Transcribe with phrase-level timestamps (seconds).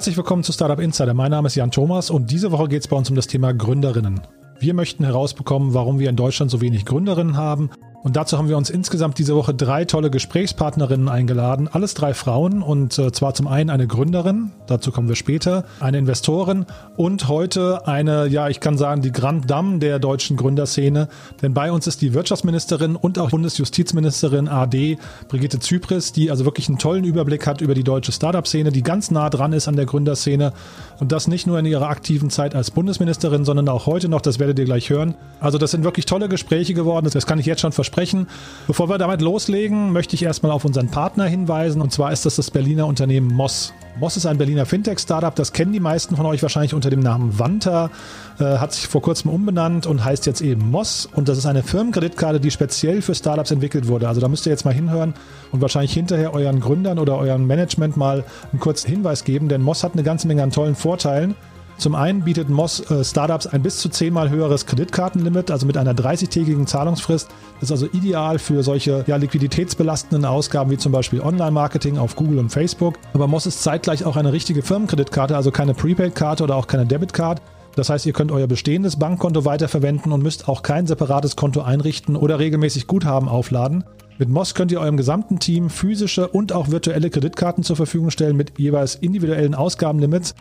[0.00, 1.12] herzlich willkommen zu Startup Insider.
[1.12, 3.52] Mein Name ist Jan Thomas und diese Woche geht es bei uns um das Thema
[3.52, 4.22] Gründerinnen.
[4.58, 7.68] Wir möchten herausbekommen, warum wir in Deutschland so wenig Gründerinnen haben
[8.02, 11.68] und dazu haben wir uns insgesamt diese Woche drei tolle Gesprächspartnerinnen eingeladen.
[11.70, 15.98] Alles drei Frauen und äh, zwar zum einen eine Gründerin, dazu kommen wir später, eine
[15.98, 16.64] Investorin
[16.96, 21.08] und heute eine, ja, ich kann sagen, die Grand Dame der deutschen Gründerszene.
[21.42, 24.96] Denn bei uns ist die Wirtschaftsministerin und auch Bundesjustizministerin AD,
[25.28, 29.10] Brigitte Zypris, die also wirklich einen tollen Überblick hat über die deutsche Startup-Szene, die ganz
[29.10, 30.54] nah dran ist an der Gründerszene
[31.00, 34.38] und das nicht nur in ihrer aktiven Zeit als Bundesministerin, sondern auch heute noch, das
[34.38, 35.14] werdet ihr gleich hören.
[35.38, 38.28] Also das sind wirklich tolle Gespräche geworden, das kann ich jetzt schon versprechen sprechen.
[38.68, 41.82] Bevor wir damit loslegen, möchte ich erstmal auf unseren Partner hinweisen.
[41.82, 43.72] Und zwar ist das das Berliner Unternehmen Moss.
[43.98, 47.38] Moss ist ein Berliner Fintech-Startup, das kennen die meisten von euch wahrscheinlich unter dem Namen
[47.38, 47.90] Vanta,
[48.38, 51.08] äh, hat sich vor kurzem umbenannt und heißt jetzt eben Moss.
[51.12, 54.08] Und das ist eine Firmenkreditkarte, die speziell für Startups entwickelt wurde.
[54.08, 55.14] Also da müsst ihr jetzt mal hinhören
[55.50, 59.82] und wahrscheinlich hinterher euren Gründern oder eurem Management mal einen kurzen Hinweis geben, denn Moss
[59.82, 61.34] hat eine ganze Menge an tollen Vorteilen.
[61.78, 65.94] Zum einen bietet Moss äh, Startups ein bis zu zehnmal höheres Kreditkartenlimit, also mit einer
[65.94, 67.28] 30-tägigen Zahlungsfrist.
[67.54, 72.38] Das ist also ideal für solche ja, liquiditätsbelastenden Ausgaben wie zum Beispiel Online-Marketing auf Google
[72.38, 72.96] und Facebook.
[73.14, 77.40] Aber Moss ist zeitgleich auch eine richtige Firmenkreditkarte, also keine Prepaid-Karte oder auch keine Debit-Card.
[77.76, 82.16] Das heißt, ihr könnt euer bestehendes Bankkonto weiterverwenden und müsst auch kein separates Konto einrichten
[82.16, 83.84] oder regelmäßig Guthaben aufladen.
[84.18, 88.36] Mit Moss könnt ihr eurem gesamten Team physische und auch virtuelle Kreditkarten zur Verfügung stellen
[88.36, 90.34] mit jeweils individuellen Ausgabenlimits.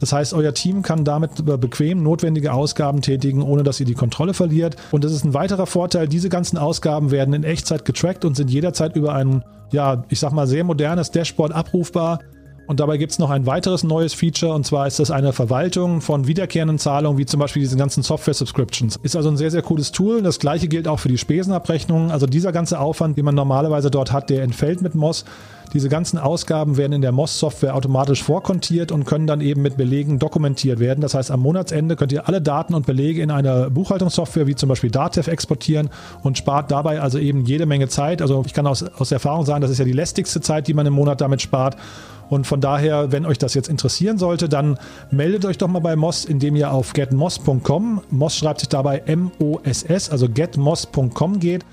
[0.00, 4.34] Das heißt, euer Team kann damit bequem notwendige Ausgaben tätigen, ohne dass ihr die Kontrolle
[4.34, 4.76] verliert.
[4.90, 6.08] Und das ist ein weiterer Vorteil.
[6.08, 10.32] Diese ganzen Ausgaben werden in Echtzeit getrackt und sind jederzeit über ein, ja, ich sag
[10.32, 12.20] mal, sehr modernes Dashboard abrufbar.
[12.66, 16.00] Und dabei gibt es noch ein weiteres neues Feature und zwar ist das eine Verwaltung
[16.00, 18.96] von wiederkehrenden Zahlungen, wie zum Beispiel diese ganzen Software-Subscriptions.
[19.02, 20.22] Ist also ein sehr, sehr cooles Tool.
[20.22, 22.10] Das gleiche gilt auch für die Spesenabrechnungen.
[22.10, 25.24] Also dieser ganze Aufwand, den man normalerweise dort hat, der entfällt mit Moss.
[25.72, 30.18] Diese ganzen Ausgaben werden in der MOS-Software automatisch vorkontiert und können dann eben mit Belegen
[30.18, 31.00] dokumentiert werden.
[31.00, 34.68] Das heißt, am Monatsende könnt ihr alle Daten und Belege in eine Buchhaltungssoftware wie zum
[34.68, 35.90] Beispiel Datev exportieren
[36.22, 38.22] und spart dabei also eben jede Menge Zeit.
[38.22, 40.86] Also ich kann aus, aus Erfahrung sagen, das ist ja die lästigste Zeit, die man
[40.86, 41.76] im Monat damit spart.
[42.28, 44.78] Und von daher, wenn euch das jetzt interessieren sollte, dann
[45.10, 50.10] meldet euch doch mal bei Moss, indem ihr auf getmoss.com, Moss schreibt sich dabei M-O-S-S,
[50.10, 51.64] also getmoss.com geht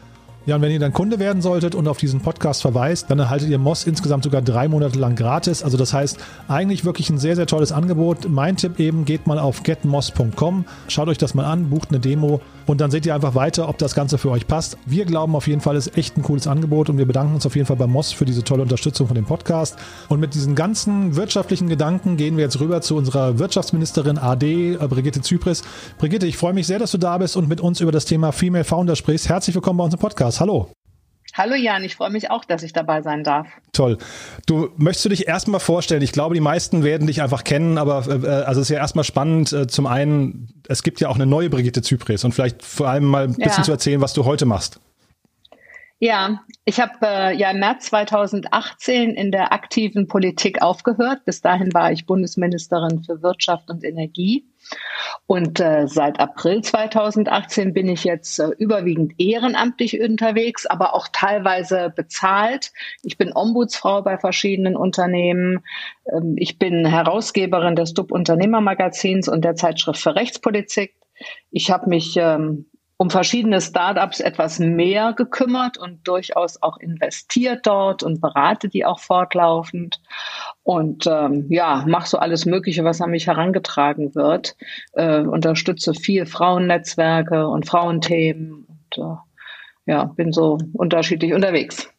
[0.45, 3.49] ja, und wenn ihr dann Kunde werden solltet und auf diesen Podcast verweist, dann erhaltet
[3.49, 5.63] ihr Moss insgesamt sogar drei Monate lang gratis.
[5.63, 6.17] Also das heißt,
[6.47, 8.29] eigentlich wirklich ein sehr, sehr tolles Angebot.
[8.29, 12.41] Mein Tipp eben, geht mal auf getmoss.com, schaut euch das mal an, bucht eine Demo
[12.65, 14.77] und dann seht ihr einfach weiter, ob das Ganze für euch passt.
[14.85, 17.45] Wir glauben auf jeden Fall, es ist echt ein cooles Angebot und wir bedanken uns
[17.45, 19.77] auf jeden Fall bei Moss für diese tolle Unterstützung von dem Podcast.
[20.09, 24.87] Und mit diesen ganzen wirtschaftlichen Gedanken gehen wir jetzt rüber zu unserer Wirtschaftsministerin AD, äh,
[24.87, 25.63] Brigitte Zypris.
[25.97, 28.31] Brigitte, ich freue mich sehr, dass du da bist und mit uns über das Thema
[28.31, 29.29] Female Founder sprichst.
[29.29, 29.99] Herzlich willkommen bei uns im
[30.33, 30.39] Podcast.
[30.39, 30.69] Hallo.
[31.35, 33.47] Hallo Jan, ich freue mich auch, dass ich dabei sein darf.
[33.71, 33.97] Toll.
[34.45, 36.03] Du möchtest du dich erstmal vorstellen?
[36.03, 39.03] Ich glaube, die meisten werden dich einfach kennen, aber äh, also es ist ja erstmal
[39.03, 39.51] spannend.
[39.51, 43.05] Äh, zum einen, es gibt ja auch eine neue Brigitte Zypris und vielleicht vor allem
[43.05, 43.63] mal ein bisschen ja.
[43.63, 44.79] zu erzählen, was du heute machst.
[45.97, 51.25] Ja, ich habe äh, ja im März 2018 in der aktiven Politik aufgehört.
[51.25, 54.45] Bis dahin war ich Bundesministerin für Wirtschaft und Energie.
[55.25, 61.91] Und äh, seit April 2018 bin ich jetzt äh, überwiegend ehrenamtlich unterwegs, aber auch teilweise
[61.95, 62.71] bezahlt.
[63.03, 65.63] Ich bin Ombudsfrau bei verschiedenen Unternehmen.
[66.11, 70.95] Ähm, ich bin Herausgeberin des DUB Unternehmermagazins und der Zeitschrift für Rechtspolitik.
[71.51, 72.65] Ich habe mich ähm,
[72.97, 78.99] um verschiedene Startups etwas mehr gekümmert und durchaus auch investiert dort und berate die auch
[78.99, 80.01] fortlaufend
[80.63, 84.55] und ähm, ja, mache so alles Mögliche, was an mich herangetragen wird.
[84.93, 91.89] Äh, unterstütze viel Frauennetzwerke und Frauenthemen und äh, ja, bin so unterschiedlich unterwegs.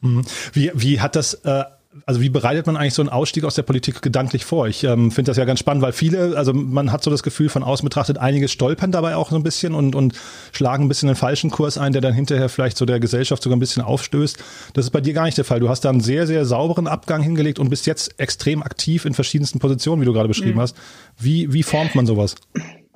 [0.00, 0.24] Mhm.
[0.52, 1.64] Wie, wie hat das äh,
[2.06, 4.66] also wie bereitet man eigentlich so einen Ausstieg aus der Politik gedanklich vor?
[4.68, 7.48] Ich ähm, finde das ja ganz spannend, weil viele, also man hat so das Gefühl
[7.48, 10.14] von außen betrachtet, einige stolpern dabei auch so ein bisschen und, und
[10.52, 13.56] schlagen ein bisschen den falschen Kurs ein, der dann hinterher vielleicht so der Gesellschaft sogar
[13.56, 14.38] ein bisschen aufstößt.
[14.74, 15.60] Das ist bei dir gar nicht der Fall.
[15.60, 19.14] Du hast da einen sehr, sehr sauberen Abgang hingelegt und bist jetzt extrem aktiv in
[19.14, 20.62] verschiedensten Positionen, wie du gerade beschrieben mhm.
[20.62, 20.76] hast.
[21.18, 22.34] Wie, wie formt man sowas?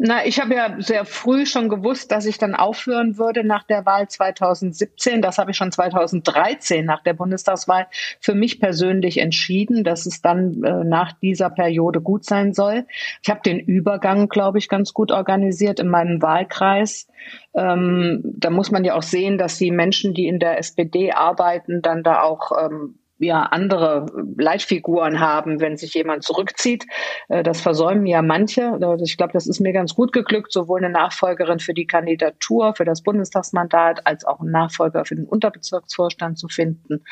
[0.00, 3.84] Na, ich habe ja sehr früh schon gewusst, dass ich dann aufhören würde nach der
[3.84, 5.20] Wahl 2017.
[5.22, 7.88] Das habe ich schon 2013 nach der Bundestagswahl
[8.20, 12.86] für mich persönlich entschieden, dass es dann äh, nach dieser Periode gut sein soll.
[13.24, 17.08] Ich habe den Übergang, glaube ich, ganz gut organisiert in meinem Wahlkreis.
[17.54, 21.82] Ähm, da muss man ja auch sehen, dass die Menschen, die in der SPD arbeiten,
[21.82, 24.06] dann da auch ähm, ja andere
[24.36, 26.86] Leitfiguren haben, wenn sich jemand zurückzieht.
[27.28, 28.78] Äh, das versäumen ja manche.
[29.02, 32.84] Ich glaube, das ist mir ganz gut geglückt, sowohl eine Nachfolgerin für die Kandidatur, für
[32.84, 37.04] das Bundestagsmandat, als auch einen Nachfolger für den Unterbezirksvorstand zu finden.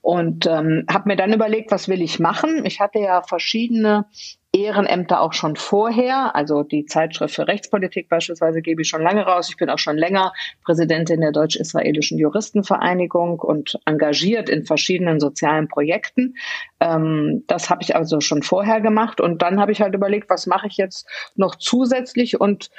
[0.00, 2.64] Und ähm, habe mir dann überlegt, was will ich machen?
[2.64, 4.06] Ich hatte ja verschiedene
[4.52, 6.34] Ehrenämter auch schon vorher.
[6.34, 9.48] Also die Zeitschrift für Rechtspolitik beispielsweise gebe ich schon lange raus.
[9.48, 10.32] Ich bin auch schon länger
[10.64, 16.34] Präsidentin der Deutsch-Israelischen Juristenvereinigung und engagiert in verschiedenen sozialen Projekten.
[16.80, 19.20] Ähm, das habe ich also schon vorher gemacht.
[19.20, 21.06] Und dann habe ich halt überlegt, was mache ich jetzt
[21.36, 22.40] noch zusätzlich?
[22.40, 22.70] Und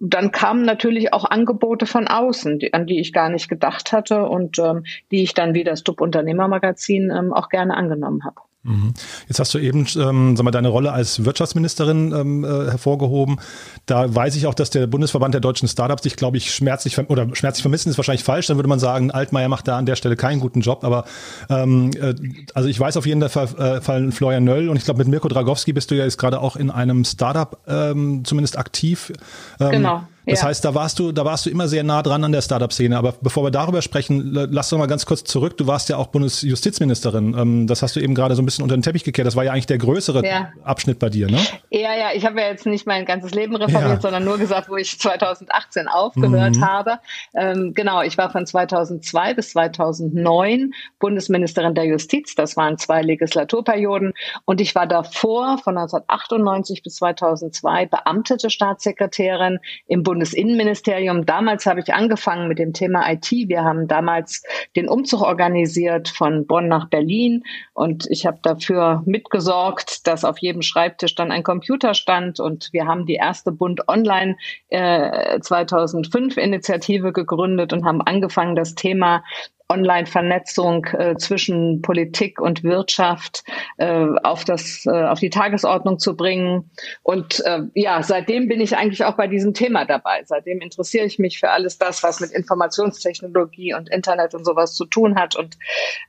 [0.00, 4.24] dann kamen natürlich auch Angebote von außen, die, an die ich gar nicht gedacht hatte
[4.24, 8.45] und ähm, die ich dann wie das DUB Unternehmermagazin ähm, auch gerne angenommen habe.
[8.66, 8.94] Mhm.
[9.28, 13.38] Jetzt hast du eben ähm, sag mal, deine Rolle als Wirtschaftsministerin ähm, äh, hervorgehoben.
[13.86, 17.34] Da weiß ich auch, dass der Bundesverband der deutschen Startups dich, glaube ich, schmerzlich oder
[17.34, 18.48] schmerzlich vermissen ist wahrscheinlich falsch.
[18.48, 20.84] Dann würde man sagen, Altmaier macht da an der Stelle keinen guten Job.
[20.84, 21.04] Aber
[21.48, 22.14] ähm, äh,
[22.54, 25.28] also ich weiß auf jeden Fall, äh, Fall Florian Nöll und ich glaube mit Mirko
[25.28, 29.12] Dragowski bist du ja jetzt gerade auch in einem Startup ähm, zumindest aktiv.
[29.60, 30.02] Ähm, genau.
[30.26, 30.48] Das ja.
[30.48, 32.98] heißt, da warst du, da warst du immer sehr nah dran an der Startup-Szene.
[32.98, 35.56] Aber bevor wir darüber sprechen, lass doch mal ganz kurz zurück.
[35.56, 37.36] Du warst ja auch Bundesjustizministerin.
[37.38, 39.26] Ähm, das hast du eben gerade so ein bisschen unter den Teppich gekehrt.
[39.26, 40.50] Das war ja eigentlich der größere ja.
[40.64, 41.38] Abschnitt bei dir, ne?
[41.70, 42.08] Ja, ja.
[42.12, 44.00] Ich habe ja jetzt nicht mein ganzes Leben referiert, ja.
[44.00, 46.66] sondern nur gesagt, wo ich 2018 aufgehört mhm.
[46.66, 46.98] habe.
[47.34, 48.02] Ähm, genau.
[48.02, 52.34] Ich war von 2002 bis 2009 Bundesministerin der Justiz.
[52.34, 54.12] Das waren zwei Legislaturperioden.
[54.44, 61.26] Und ich war davor von 1998 bis 2002 beamtete Staatssekretärin im Bund Bundesinnenministerium.
[61.26, 63.30] Damals habe ich angefangen mit dem Thema IT.
[63.30, 64.42] Wir haben damals
[64.74, 67.42] den Umzug organisiert von Bonn nach Berlin
[67.74, 72.86] und ich habe dafür mitgesorgt, dass auf jedem Schreibtisch dann ein Computer stand und wir
[72.86, 74.36] haben die erste Bund Online
[74.70, 79.22] äh, 2005 Initiative gegründet und haben angefangen, das Thema
[79.68, 83.42] Online-Vernetzung äh, zwischen Politik und Wirtschaft
[83.78, 86.70] äh, auf das äh, auf die Tagesordnung zu bringen.
[87.02, 90.22] Und äh, ja seitdem bin ich eigentlich auch bei diesem Thema dabei.
[90.24, 94.84] Seitdem interessiere ich mich für alles das was mit Informationstechnologie und Internet und sowas zu
[94.84, 95.34] tun hat.
[95.34, 95.58] Und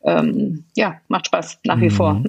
[0.03, 1.91] ähm, ja macht Spaß nach wie mhm.
[1.91, 2.23] vor.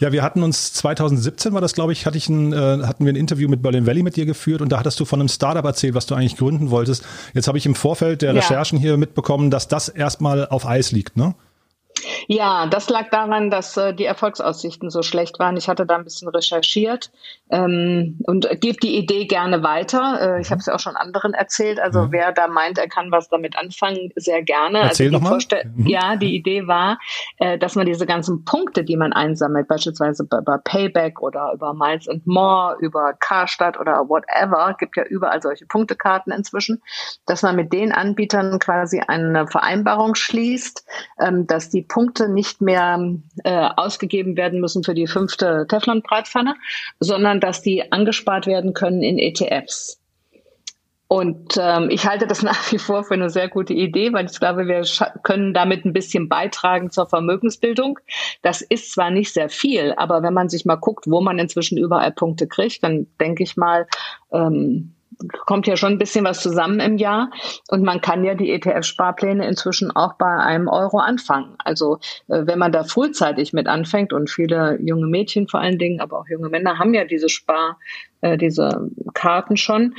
[0.00, 3.12] Ja wir hatten uns 2017 war das glaube ich hatte ich ein, äh, hatten wir
[3.12, 4.60] ein Interview mit Berlin Valley mit dir geführt.
[4.60, 7.06] Und da hattest du von einem Startup erzählt was du eigentlich gründen wolltest.
[7.32, 8.82] Jetzt habe ich im Vorfeld der Recherchen ja.
[8.82, 11.34] hier mitbekommen dass das erstmal auf Eis liegt, ne?
[12.26, 15.56] Ja, das lag daran, dass äh, die Erfolgsaussichten so schlecht waren.
[15.56, 17.10] Ich hatte da ein bisschen recherchiert
[17.50, 20.36] ähm, und gebe die Idee gerne weiter.
[20.36, 21.78] Äh, ich habe es ja auch schon anderen erzählt.
[21.80, 22.12] Also mhm.
[22.12, 24.80] wer da meint, er kann was damit anfangen, sehr gerne.
[24.80, 25.86] Erzähl also die mhm.
[25.86, 26.98] Ja, die Idee war,
[27.38, 31.74] äh, dass man diese ganzen Punkte, die man einsammelt, beispielsweise bei, bei Payback oder über
[31.74, 36.82] Miles and More, über Karstadt oder whatever, gibt ja überall solche Punktekarten inzwischen,
[37.26, 40.84] dass man mit den Anbietern quasi eine Vereinbarung schließt,
[41.20, 42.98] ähm, dass die Punkte nicht mehr
[43.44, 46.56] äh, ausgegeben werden müssen für die fünfte Teflon-Bratpfanne,
[46.98, 50.00] sondern dass die angespart werden können in ETFs.
[51.06, 54.40] Und ähm, ich halte das nach wie vor für eine sehr gute Idee, weil ich
[54.40, 54.82] glaube, wir
[55.22, 58.00] können damit ein bisschen beitragen zur Vermögensbildung.
[58.42, 61.78] Das ist zwar nicht sehr viel, aber wenn man sich mal guckt, wo man inzwischen
[61.78, 63.86] überall Punkte kriegt, dann denke ich mal,
[64.32, 64.93] ähm,
[65.46, 67.30] kommt ja schon ein bisschen was zusammen im Jahr.
[67.68, 71.56] Und man kann ja die ETF-Sparpläne inzwischen auch bei einem Euro anfangen.
[71.58, 76.00] Also äh, wenn man da frühzeitig mit anfängt und viele junge Mädchen vor allen Dingen,
[76.00, 77.78] aber auch junge Männer haben ja diese Spar,
[78.20, 79.94] äh, diese Karten schon,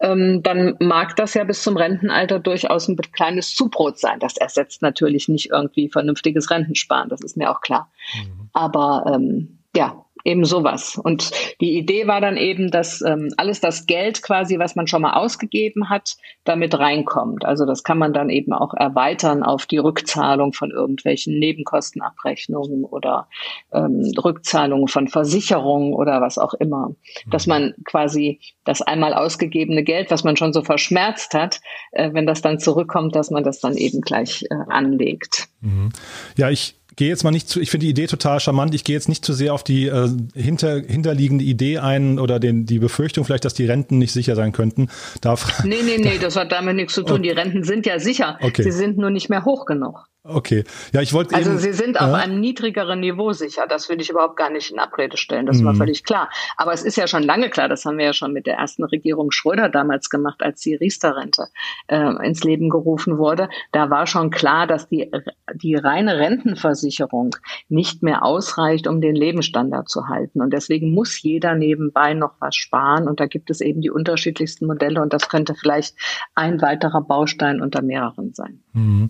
[0.00, 4.20] ähm, dann mag das ja bis zum Rentenalter durchaus ein kleines Zubrot sein.
[4.20, 7.90] Das ersetzt natürlich nicht irgendwie vernünftiges Rentensparen, das ist mir auch klar.
[8.14, 8.50] Mhm.
[8.52, 10.98] Aber ähm, ja, eben sowas.
[11.02, 11.30] Und
[11.60, 15.14] die Idee war dann eben, dass ähm, alles das Geld quasi, was man schon mal
[15.14, 17.44] ausgegeben hat, damit reinkommt.
[17.44, 23.28] Also das kann man dann eben auch erweitern auf die Rückzahlung von irgendwelchen Nebenkostenabrechnungen oder
[23.72, 26.90] ähm, Rückzahlungen von Versicherungen oder was auch immer.
[27.30, 31.60] Dass man quasi das einmal ausgegebene Geld, was man schon so verschmerzt hat,
[31.92, 35.48] äh, wenn das dann zurückkommt, dass man das dann eben gleich äh, anlegt.
[35.60, 35.90] Mhm.
[36.36, 38.74] Ja, ich gehe jetzt mal nicht zu, ich finde die Idee total charmant.
[38.74, 42.66] Ich gehe jetzt nicht zu sehr auf die äh, hinter, hinterliegende Idee ein oder den,
[42.66, 44.88] die Befürchtung vielleicht, dass die Renten nicht sicher sein könnten.
[45.20, 47.22] Darf, nee, nee, nee, das hat damit nichts zu tun.
[47.22, 48.38] Die Renten sind ja sicher.
[48.40, 48.62] Okay.
[48.62, 50.06] Sie sind nur nicht mehr hoch genug.
[50.28, 50.64] Okay.
[50.92, 53.66] Ja, ich wollte Also eben, Sie sind auf einem niedrigeren Niveau sicher.
[53.68, 55.46] Das will ich überhaupt gar nicht in Abrede stellen.
[55.46, 55.66] Das mhm.
[55.66, 56.30] war völlig klar.
[56.56, 58.84] Aber es ist ja schon lange klar, das haben wir ja schon mit der ersten
[58.84, 61.48] Regierung Schröder damals gemacht, als die Riester-Rente
[61.86, 63.48] äh, ins Leben gerufen wurde.
[63.72, 65.10] Da war schon klar, dass die,
[65.54, 67.36] die reine Rentenversicherung
[67.68, 70.40] nicht mehr ausreicht, um den Lebensstandard zu halten.
[70.40, 73.08] Und deswegen muss jeder nebenbei noch was sparen.
[73.08, 75.00] Und da gibt es eben die unterschiedlichsten Modelle.
[75.00, 75.94] Und das könnte vielleicht
[76.34, 78.62] ein weiterer Baustein unter mehreren sein.
[78.76, 79.08] Mhm.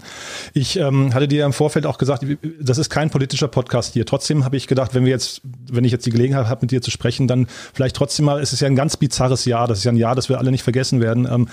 [0.54, 2.24] Ich ähm, hatte dir im Vorfeld auch gesagt,
[2.60, 4.06] das ist kein politischer Podcast hier.
[4.06, 6.80] Trotzdem habe ich gedacht, wenn wir jetzt, wenn ich jetzt die Gelegenheit habe, mit dir
[6.80, 9.84] zu sprechen, dann vielleicht trotzdem mal, es ist ja ein ganz bizarres Jahr, das ist
[9.84, 11.26] ja ein Jahr, das wir alle nicht vergessen werden.
[11.30, 11.48] Ähm,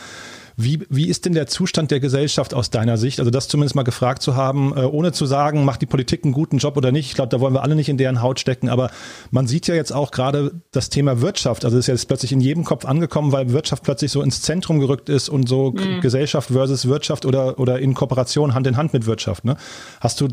[0.56, 3.20] wie, wie ist denn der Zustand der Gesellschaft aus deiner Sicht?
[3.20, 6.34] Also das zumindest mal gefragt zu haben, äh, ohne zu sagen, macht die Politik einen
[6.34, 7.08] guten Job oder nicht.
[7.08, 8.70] Ich glaube, da wollen wir alle nicht in deren Haut stecken.
[8.70, 8.92] Aber
[9.32, 11.66] man sieht ja jetzt auch gerade das Thema Wirtschaft.
[11.66, 14.80] Also ist ja jetzt plötzlich in jedem Kopf angekommen, weil Wirtschaft plötzlich so ins Zentrum
[14.80, 16.02] gerückt ist und so mhm.
[16.02, 19.46] Gesellschaft versus Wirtschaft oder, oder in Kooperation Hand in Hand mit Wirtschaft.
[19.46, 19.58] Ne?
[20.00, 20.28] Hast du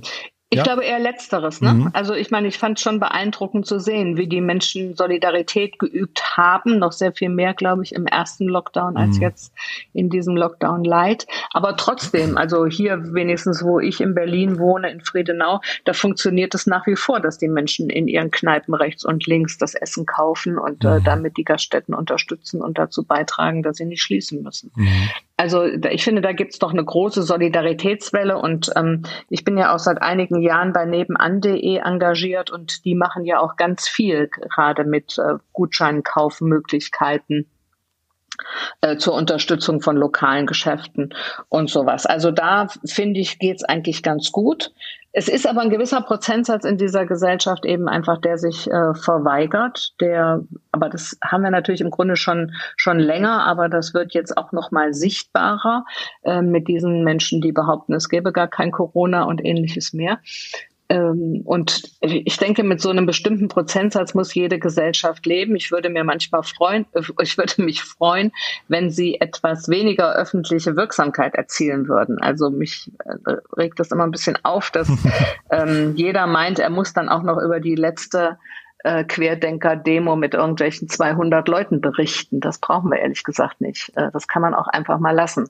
[0.52, 0.64] ich ja.
[0.64, 1.60] glaube eher letzteres.
[1.60, 1.74] Ne?
[1.74, 1.90] Mhm.
[1.92, 6.36] Also ich meine, ich fand es schon beeindruckend zu sehen, wie die Menschen Solidarität geübt
[6.36, 6.80] haben.
[6.80, 9.22] Noch sehr viel mehr, glaube ich, im ersten Lockdown als mhm.
[9.22, 9.52] jetzt
[9.92, 11.28] in diesem Lockdown Light.
[11.52, 16.66] Aber trotzdem, also hier wenigstens, wo ich in Berlin wohne, in Friedenau, da funktioniert es
[16.66, 20.58] nach wie vor, dass die Menschen in ihren Kneipen rechts und links das Essen kaufen
[20.58, 20.96] und äh, mhm.
[20.96, 24.72] äh, damit die Gaststätten unterstützen und dazu beitragen, dass sie nicht schließen müssen.
[25.40, 29.74] Also ich finde, da gibt es doch eine große Solidaritätswelle und ähm, ich bin ja
[29.74, 34.84] auch seit einigen Jahren bei nebenan.de engagiert und die machen ja auch ganz viel gerade
[34.84, 37.50] mit äh, Gutscheinkaufmöglichkeiten
[38.82, 41.14] äh, zur Unterstützung von lokalen Geschäften
[41.48, 42.04] und sowas.
[42.04, 44.74] Also da finde ich, geht's eigentlich ganz gut.
[45.12, 49.92] Es ist aber ein gewisser Prozentsatz in dieser Gesellschaft eben einfach, der sich äh, verweigert.
[50.00, 54.36] Der, aber das haben wir natürlich im Grunde schon schon länger, aber das wird jetzt
[54.36, 55.84] auch noch mal sichtbarer
[56.22, 60.20] äh, mit diesen Menschen, die behaupten, es gäbe gar kein Corona und ähnliches mehr.
[60.90, 65.54] Ähm, und ich denke, mit so einem bestimmten Prozentsatz muss jede Gesellschaft leben.
[65.54, 68.32] Ich würde mir manchmal freuen, äh, ich würde mich freuen,
[68.66, 72.18] wenn sie etwas weniger öffentliche Wirksamkeit erzielen würden.
[72.20, 74.90] Also mich äh, regt das immer ein bisschen auf, dass
[75.52, 78.38] ähm, jeder meint, er muss dann auch noch über die letzte
[78.84, 82.40] äh, Querdenker-Demo mit irgendwelchen 200 Leuten berichten.
[82.40, 83.92] Das brauchen wir ehrlich gesagt nicht.
[83.96, 85.48] Äh, das kann man auch einfach mal lassen.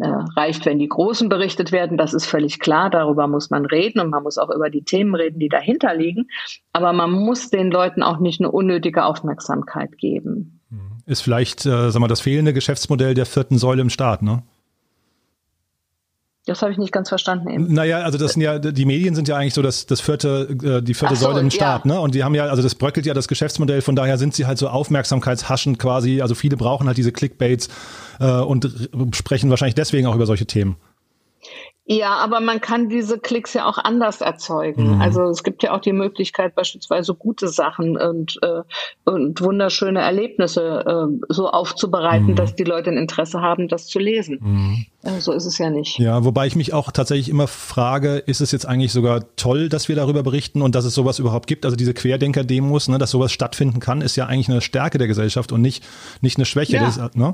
[0.00, 2.90] Äh, reicht, wenn die Großen berichtet werden, das ist völlig klar.
[2.90, 6.28] Darüber muss man reden und man muss auch über die Themen reden, die dahinter liegen.
[6.72, 10.60] Aber man muss den Leuten auch nicht eine unnötige Aufmerksamkeit geben.
[11.08, 14.42] Ist vielleicht, äh, sag mal, das fehlende Geschäftsmodell der vierten Säule im Staat, ne?
[16.48, 17.48] Das habe ich nicht ganz verstanden.
[17.50, 17.72] Eben.
[17.74, 20.82] Naja, also das sind ja, die Medien sind ja eigentlich so das, das vierte, äh,
[20.82, 21.92] die vierte so, Säule im Staat, ja.
[21.92, 22.00] ne?
[22.00, 24.56] Und die haben ja, also das bröckelt ja das Geschäftsmodell, von daher sind sie halt
[24.56, 26.22] so aufmerksamkeitshaschend quasi.
[26.22, 27.68] Also viele brauchen halt diese Clickbaits
[28.18, 30.76] äh, und sprechen wahrscheinlich deswegen auch über solche Themen.
[31.90, 34.96] Ja, aber man kann diese Klicks ja auch anders erzeugen.
[34.96, 35.00] Mhm.
[35.00, 38.62] Also es gibt ja auch die Möglichkeit, beispielsweise gute Sachen und, äh,
[39.10, 42.34] und wunderschöne Erlebnisse äh, so aufzubereiten, mhm.
[42.34, 44.38] dass die Leute ein Interesse haben, das zu lesen.
[44.42, 44.86] Mhm.
[45.02, 45.98] Äh, so ist es ja nicht.
[45.98, 49.88] Ja, wobei ich mich auch tatsächlich immer frage, ist es jetzt eigentlich sogar toll, dass
[49.88, 51.64] wir darüber berichten und dass es sowas überhaupt gibt?
[51.64, 55.52] Also diese Querdenker-Demos, ne, dass sowas stattfinden kann, ist ja eigentlich eine Stärke der Gesellschaft
[55.52, 55.82] und nicht,
[56.20, 56.76] nicht eine Schwäche.
[56.76, 56.84] Ja.
[56.84, 57.32] Das, ne?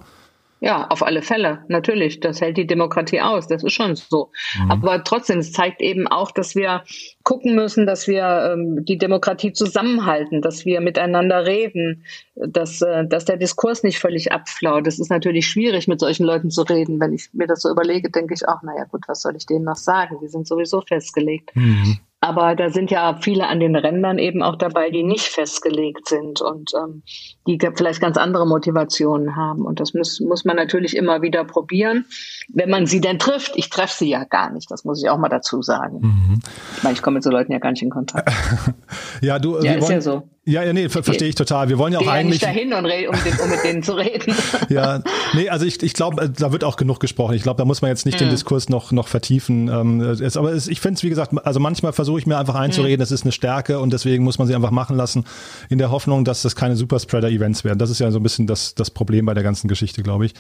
[0.65, 2.21] Ja, auf alle Fälle, natürlich.
[2.21, 4.31] Das hält die Demokratie aus, das ist schon so.
[4.59, 4.71] Mhm.
[4.71, 6.85] Aber trotzdem, es zeigt eben auch, dass wir
[7.23, 13.27] gucken müssen, dass wir ähm, die Demokratie zusammenhalten, dass wir miteinander reden, dass, äh, dass
[13.27, 14.87] der Diskurs nicht völlig abflaut.
[14.87, 16.99] Das ist natürlich schwierig, mit solchen Leuten zu reden.
[16.99, 19.67] Wenn ich mir das so überlege, denke ich auch, naja gut, was soll ich denen
[19.67, 20.17] noch sagen?
[20.23, 21.55] Die sind sowieso festgelegt.
[21.55, 21.99] Mhm.
[22.25, 26.41] Aber da sind ja viele an den Rändern eben auch dabei, die nicht festgelegt sind
[26.41, 27.03] und ähm,
[27.47, 29.67] die vielleicht ganz andere Motivationen haben.
[29.67, 32.07] Und das muss, muss man natürlich immer wieder probieren,
[32.49, 33.53] wenn man sie denn trifft.
[33.57, 35.99] Ich treffe sie ja gar nicht, das muss ich auch mal dazu sagen.
[36.01, 36.41] Mhm.
[36.79, 38.33] Ich meine, ich komme mit so Leuten ja gar nicht in Kontakt.
[39.21, 40.23] ja, du, ja, ist wollen, ja so.
[40.47, 41.71] Ja, ja, nee, ver verstehe ich total.
[41.71, 42.43] Wir wollen ja auch eigentlich.
[42.43, 44.35] Ja nicht dahin, und um, den, um mit denen zu reden.
[44.69, 45.01] ja,
[45.33, 47.35] nee, also ich, ich glaube, äh, da wird auch genug gesprochen.
[47.35, 48.27] Ich glaube, da muss man jetzt nicht mhm.
[48.27, 49.69] den Diskurs noch, noch vertiefen.
[49.69, 52.57] Ähm, es, aber es, ich finde es, wie gesagt, also manchmal versuche ich mir einfach
[52.57, 53.05] einzureden, mhm.
[53.05, 55.25] es ist eine Stärke und deswegen muss man sie einfach machen lassen,
[55.71, 57.79] in der Hoffnung, dass das keine Superspreader-Events werden.
[57.79, 60.35] Das ist ja so ein bisschen das, das Problem bei der ganzen Geschichte, glaube ich.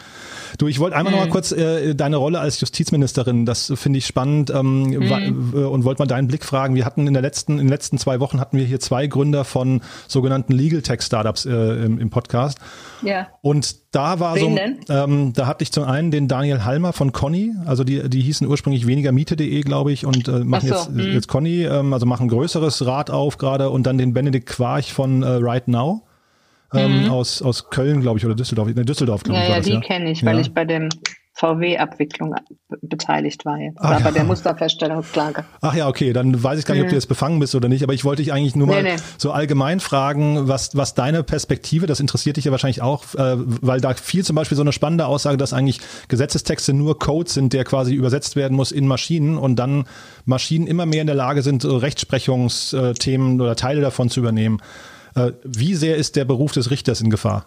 [0.58, 1.18] Du, ich wollte einmal mhm.
[1.18, 5.52] noch mal kurz äh, deine Rolle als Justizministerin, das finde ich spannend ähm, mhm.
[5.66, 6.74] und wollte mal deinen Blick fragen.
[6.74, 9.46] Wir hatten in der letzten, in den letzten zwei Wochen hatten wir hier zwei Gründer
[9.46, 12.58] von sogenannten Legal Tech Startups äh, im, im, Podcast.
[13.02, 13.28] Ja.
[13.42, 17.12] Und da war Wen so, ähm, da hatte ich zum einen den Daniel Halmer von
[17.12, 20.90] Conny, also die, die hießen ursprünglich weniger Miete.de, glaube ich, und äh, machen so, jetzt,
[20.90, 21.02] mh.
[21.02, 25.22] jetzt Conny, ähm, also machen größeres Rad auf gerade und dann den Benedikt Quarch von
[25.22, 26.02] äh, Right Now.
[26.72, 27.10] Ähm, mhm.
[27.10, 28.74] aus, aus Köln, glaube ich, oder Düsseldorf.
[28.74, 29.50] Ne, Düsseldorf, glaube ja, ich.
[29.50, 29.80] Ja, die ja.
[29.80, 30.40] kenne ich, weil ja.
[30.40, 30.88] ich bei dem
[31.34, 32.34] VW-Abwicklung
[32.80, 33.78] beteiligt war jetzt.
[33.80, 34.10] Ah, bei ja.
[34.12, 35.44] der Musterfeststellungsklage.
[35.60, 37.82] Ach ja, okay, dann weiß ich gar nicht, ob du jetzt befangen bist oder nicht,
[37.82, 39.02] aber ich wollte dich eigentlich nur mal nee, nee.
[39.18, 43.80] so allgemein fragen, was, was deine Perspektive, das interessiert dich ja wahrscheinlich auch, äh, weil
[43.80, 47.64] da viel zum Beispiel so eine spannende Aussage, dass eigentlich Gesetzestexte nur Code sind, der
[47.64, 49.86] quasi übersetzt werden muss in Maschinen und dann
[50.26, 54.60] Maschinen immer mehr in der Lage sind, so Rechtsprechungsthemen oder Teile davon zu übernehmen.
[55.16, 57.46] Äh, wie sehr ist der Beruf des Richters in Gefahr?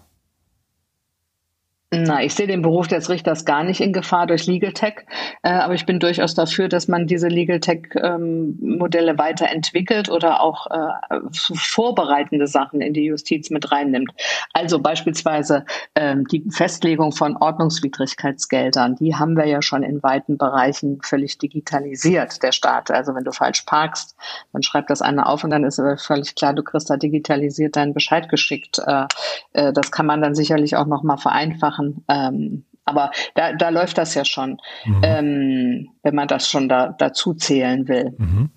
[1.89, 5.05] Na, ich sehe den Beruf des Richters gar nicht in Gefahr durch Legal Tech,
[5.41, 10.67] äh, aber ich bin durchaus dafür, dass man diese Legal Tech-Modelle ähm, weiterentwickelt oder auch
[10.69, 14.11] äh, vorbereitende Sachen in die Justiz mit reinnimmt.
[14.51, 15.63] Also beispielsweise
[15.95, 22.43] ähm, die Festlegung von Ordnungswidrigkeitsgeldern, die haben wir ja schon in weiten Bereichen völlig digitalisiert,
[22.43, 22.91] der Staat.
[22.91, 24.17] Also wenn du falsch parkst,
[24.51, 27.77] dann schreibt das einer auf und dann ist aber völlig klar, du kriegst da digitalisiert
[27.77, 28.81] deinen Bescheid geschickt.
[28.85, 29.05] Äh,
[29.53, 32.03] äh, das kann man dann sicherlich auch nochmal vereinfachen machen.
[32.07, 35.01] Ähm, aber da, da läuft das ja schon, mhm.
[35.03, 38.15] ähm, wenn man das schon da, dazu zählen will.
[38.17, 38.49] Mhm.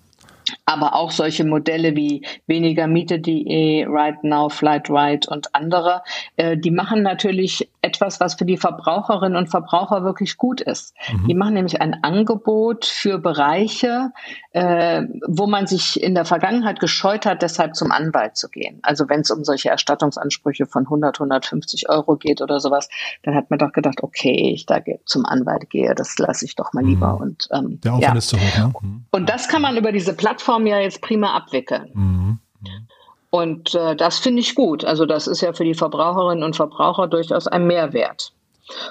[0.65, 6.01] Aber auch solche Modelle wie weniger Miete.de, Right Now, Flight Right und andere,
[6.37, 7.69] äh, die machen natürlich
[8.01, 10.95] etwas, was für die Verbraucherinnen und Verbraucher wirklich gut ist.
[11.11, 11.27] Mhm.
[11.27, 14.11] Die machen nämlich ein Angebot für Bereiche,
[14.51, 18.79] äh, wo man sich in der Vergangenheit gescheut hat, deshalb zum Anwalt zu gehen.
[18.81, 22.89] Also wenn es um solche Erstattungsansprüche von 100, 150 Euro geht oder sowas,
[23.23, 26.73] dann hat man doch gedacht, okay, ich da zum Anwalt gehe, das lasse ich doch
[26.73, 27.13] mal lieber.
[27.13, 27.21] Mhm.
[27.21, 28.17] Und ähm, der Aufwand ja.
[28.17, 28.57] ist zu hoch.
[28.57, 28.73] Ne?
[28.81, 29.05] Mhm.
[29.11, 31.91] Und das kann man über diese Plattform ja jetzt prima abwickeln.
[33.31, 34.85] Und äh, das finde ich gut.
[34.85, 38.33] Also das ist ja für die Verbraucherinnen und Verbraucher durchaus ein Mehrwert.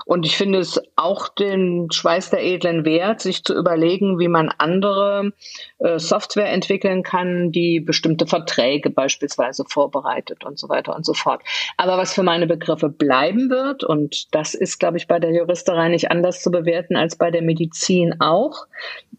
[0.04, 4.52] Und ich finde es auch den Schweiß der edlen wert, sich zu überlegen, wie man
[4.59, 5.32] andere
[5.78, 11.42] äh, Software entwickeln kann, die bestimmte Verträge beispielsweise vorbereitet und so weiter und so fort.
[11.76, 15.88] Aber was für meine Begriffe bleiben wird, und das ist, glaube ich, bei der Juristerei
[15.88, 18.66] nicht anders zu bewerten als bei der Medizin auch,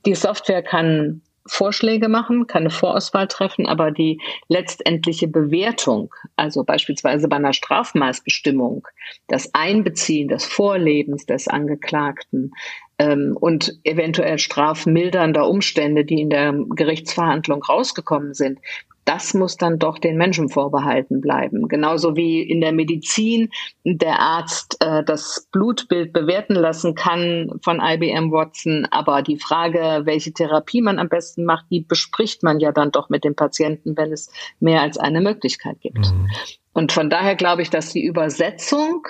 [0.05, 7.37] die Software kann Vorschläge machen, keine Vorauswahl treffen, aber die letztendliche Bewertung, also beispielsweise bei
[7.37, 8.87] einer Strafmaßbestimmung,
[9.27, 12.53] das Einbeziehen des Vorlebens des Angeklagten
[12.99, 18.59] ähm, und eventuell strafmildernder Umstände, die in der Gerichtsverhandlung rausgekommen sind,
[19.05, 21.67] das muss dann doch den Menschen vorbehalten bleiben.
[21.67, 23.49] Genauso wie in der Medizin
[23.83, 30.33] der Arzt äh, das Blutbild bewerten lassen kann von IBM Watson, aber die Frage, welche
[30.33, 34.11] Therapie man am besten macht, die bespricht man ja dann doch mit dem Patienten, wenn
[34.11, 36.11] es mehr als eine Möglichkeit gibt.
[36.11, 36.27] Mhm.
[36.73, 39.07] Und von daher glaube ich, dass die Übersetzung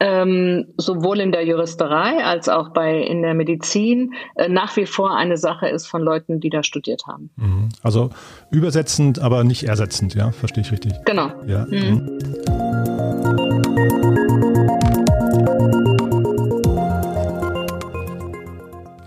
[0.00, 5.16] ähm, sowohl in der Juristerei als auch bei in der Medizin äh, nach wie vor
[5.16, 7.30] eine Sache ist von Leuten, die da studiert haben.
[7.36, 7.68] Mhm.
[7.82, 8.10] Also
[8.50, 10.92] übersetzend, aber nicht ersetzend, ja, verstehe ich richtig.
[11.04, 11.32] Genau.
[11.46, 11.66] Ja.
[11.66, 11.78] Mhm.
[11.78, 12.18] mhm.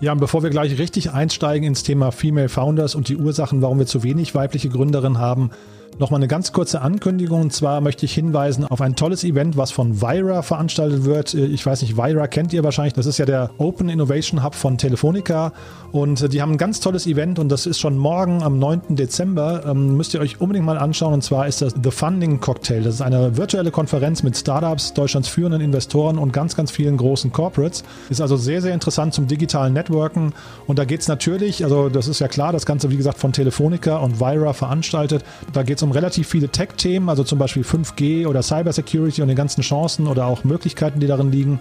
[0.02, 3.78] Ja, und bevor wir gleich richtig einsteigen ins Thema Female Founders und die Ursachen, warum
[3.78, 5.52] wir zu wenig weibliche Gründerinnen haben,
[5.98, 7.42] Nochmal eine ganz kurze Ankündigung.
[7.42, 11.34] Und zwar möchte ich hinweisen auf ein tolles Event, was von Vira veranstaltet wird.
[11.34, 12.94] Ich weiß nicht, Vira kennt ihr wahrscheinlich.
[12.94, 15.52] Das ist ja der Open Innovation Hub von Telefonica.
[15.92, 18.96] Und die haben ein ganz tolles Event und das ist schon morgen am 9.
[18.96, 19.64] Dezember.
[19.66, 21.12] Ähm, müsst ihr euch unbedingt mal anschauen.
[21.12, 22.82] Und zwar ist das The Funding Cocktail.
[22.82, 27.30] Das ist eine virtuelle Konferenz mit Startups, Deutschlands führenden Investoren und ganz, ganz vielen großen
[27.32, 27.84] Corporates.
[28.08, 30.32] Ist also sehr, sehr interessant zum digitalen Networken.
[30.66, 33.34] Und da geht es natürlich, also das ist ja klar, das Ganze, wie gesagt, von
[33.34, 35.22] Telefonica und Vira veranstaltet.
[35.52, 39.62] Da geht um relativ viele Tech-Themen, also zum Beispiel 5G oder Cybersecurity und die ganzen
[39.62, 41.60] Chancen oder auch Möglichkeiten, die darin liegen.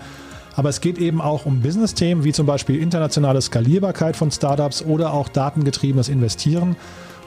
[0.56, 5.14] Aber es geht eben auch um Business-Themen wie zum Beispiel internationale Skalierbarkeit von Startups oder
[5.14, 6.76] auch datengetriebenes Investieren.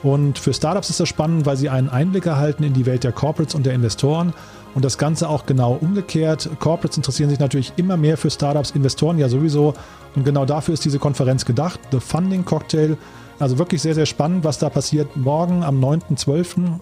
[0.03, 3.11] Und für Startups ist das spannend, weil sie einen Einblick erhalten in die Welt der
[3.11, 4.33] Corporates und der Investoren.
[4.75, 6.49] Und das Ganze auch genau umgekehrt.
[6.59, 9.73] Corporates interessieren sich natürlich immer mehr für Startups, Investoren ja sowieso.
[10.15, 11.79] Und genau dafür ist diese Konferenz gedacht.
[11.91, 12.97] The Funding Cocktail.
[13.39, 15.15] Also wirklich sehr, sehr spannend, was da passiert.
[15.17, 16.79] Morgen am 9.12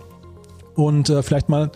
[0.75, 1.71] und äh, vielleicht mal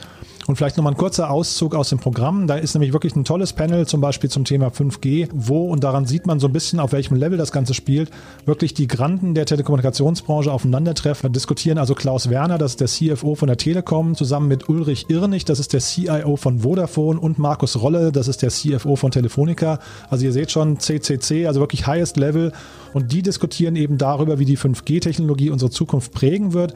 [0.48, 2.48] und vielleicht nochmal ein kurzer Auszug aus dem Programm.
[2.48, 6.06] Da ist nämlich wirklich ein tolles Panel, zum Beispiel zum Thema 5G, wo, und daran
[6.06, 8.10] sieht man so ein bisschen, auf welchem Level das Ganze spielt,
[8.46, 13.48] wirklich die Granden der Telekommunikationsbranche aufeinandertreffen, diskutieren also Klaus Werner, das ist der CFO von
[13.48, 18.14] der Telekom, zusammen mit Ulrich Irnig, das ist der CIO von Vodafone und Markus Rolle,
[18.14, 19.80] das ist der CFO von Telefonica.
[20.10, 22.54] Also ihr seht schon CCC, also wirklich highest level.
[22.94, 26.74] Und die diskutieren eben darüber, wie die 5G-Technologie unsere Zukunft prägen wird.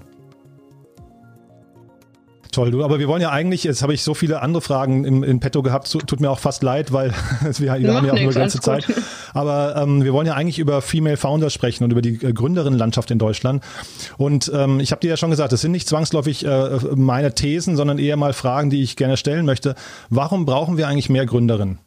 [2.51, 5.23] Toll, du, aber wir wollen ja eigentlich, jetzt habe ich so viele andere Fragen im,
[5.23, 7.09] in petto gehabt, tut mir auch fast leid, weil
[7.41, 8.85] wir, wir haben ja auch nur eine ganze Zeit.
[9.33, 13.11] Aber ähm, wir wollen ja eigentlich über Female Founders sprechen und über die äh, Gründerinnenlandschaft
[13.11, 13.63] in Deutschland.
[14.17, 17.75] Und ähm, ich habe dir ja schon gesagt, das sind nicht zwangsläufig äh, meine Thesen,
[17.75, 19.75] sondern eher mal Fragen, die ich gerne stellen möchte.
[20.09, 21.79] Warum brauchen wir eigentlich mehr Gründerinnen?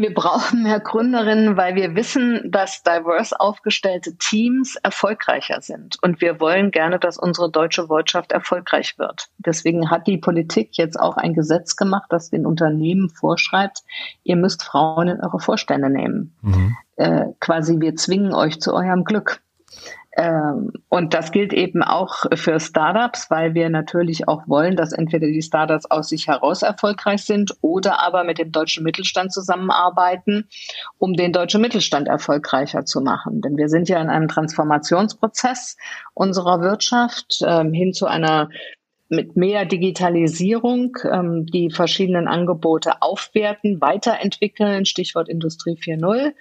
[0.00, 5.96] Wir brauchen mehr Gründerinnen, weil wir wissen, dass diverse aufgestellte Teams erfolgreicher sind.
[6.02, 9.28] Und wir wollen gerne, dass unsere deutsche Wirtschaft erfolgreich wird.
[9.38, 13.82] Deswegen hat die Politik jetzt auch ein Gesetz gemacht, das den Unternehmen vorschreibt,
[14.24, 16.34] ihr müsst Frauen in eure Vorstände nehmen.
[16.42, 16.76] Mhm.
[16.96, 19.40] Äh, quasi, wir zwingen euch zu eurem Glück.
[20.16, 25.26] Ähm, und das gilt eben auch für Startups, weil wir natürlich auch wollen, dass entweder
[25.26, 30.48] die Startups aus sich heraus erfolgreich sind oder aber mit dem deutschen Mittelstand zusammenarbeiten,
[30.98, 33.40] um den deutschen Mittelstand erfolgreicher zu machen.
[33.40, 35.76] Denn wir sind ja in einem Transformationsprozess
[36.14, 38.50] unserer Wirtschaft ähm, hin zu einer
[39.08, 46.32] mit mehr Digitalisierung ähm, die verschiedenen Angebote aufwerten, weiterentwickeln, Stichwort Industrie 4.0.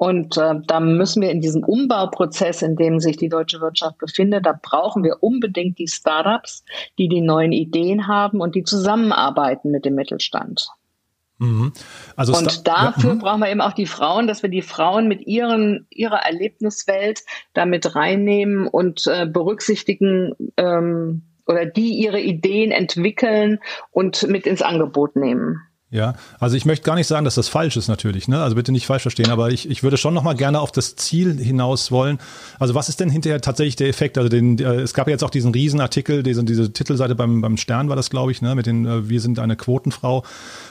[0.00, 4.46] Und äh, da müssen wir in diesem Umbauprozess, in dem sich die deutsche Wirtschaft befindet,
[4.46, 6.64] da brauchen wir unbedingt die Startups,
[6.98, 10.68] die die neuen Ideen haben und die zusammenarbeiten mit dem Mittelstand.
[11.36, 11.74] Mhm.
[12.16, 13.18] Also und dafür ja, mhm.
[13.18, 17.20] brauchen wir eben auch die Frauen, dass wir die Frauen mit ihren, ihrer Erlebniswelt
[17.52, 23.58] damit reinnehmen und äh, berücksichtigen ähm, oder die ihre Ideen entwickeln
[23.90, 25.60] und mit ins Angebot nehmen.
[25.92, 28.40] Ja, also ich möchte gar nicht sagen, dass das falsch ist natürlich, ne?
[28.40, 31.36] Also bitte nicht falsch verstehen, aber ich, ich würde schon nochmal gerne auf das Ziel
[31.36, 32.18] hinaus wollen.
[32.60, 34.16] Also was ist denn hinterher tatsächlich der Effekt?
[34.16, 37.56] Also den, äh, es gab ja jetzt auch diesen Riesenartikel, diese, diese Titelseite beim, beim
[37.56, 38.54] Stern war das, glaube ich, ne?
[38.54, 40.22] Mit den äh, Wir sind eine Quotenfrau.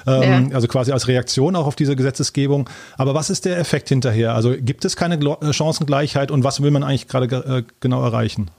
[0.07, 0.55] Ähm, ja.
[0.55, 2.69] Also quasi als Reaktion auch auf diese Gesetzesgebung.
[2.97, 4.35] Aber was ist der Effekt hinterher?
[4.35, 8.01] Also gibt es keine Glo äh, Chancengleichheit und was will man eigentlich gerade äh, genau
[8.05, 8.51] erreichen?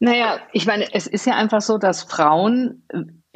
[0.00, 2.82] Naja, ich meine, es ist ja einfach so, dass Frauen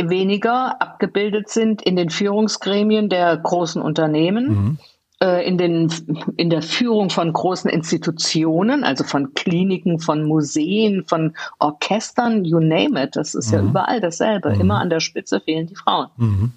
[0.00, 4.48] weniger abgebildet sind in den Führungsgremien der großen Unternehmen.
[4.48, 4.78] Mhm
[5.24, 5.90] äh, in, den,
[6.36, 13.02] in der Führung von großen Institutionen, also von Kliniken, von Museen, von Orchestern, you name
[13.02, 13.16] it.
[13.16, 13.58] Das ist mhm.
[13.58, 14.54] ja überall dasselbe.
[14.54, 14.60] Mhm.
[14.60, 16.08] Immer an der Spitze fehlen die Frauen.
[16.16, 16.52] Mhm.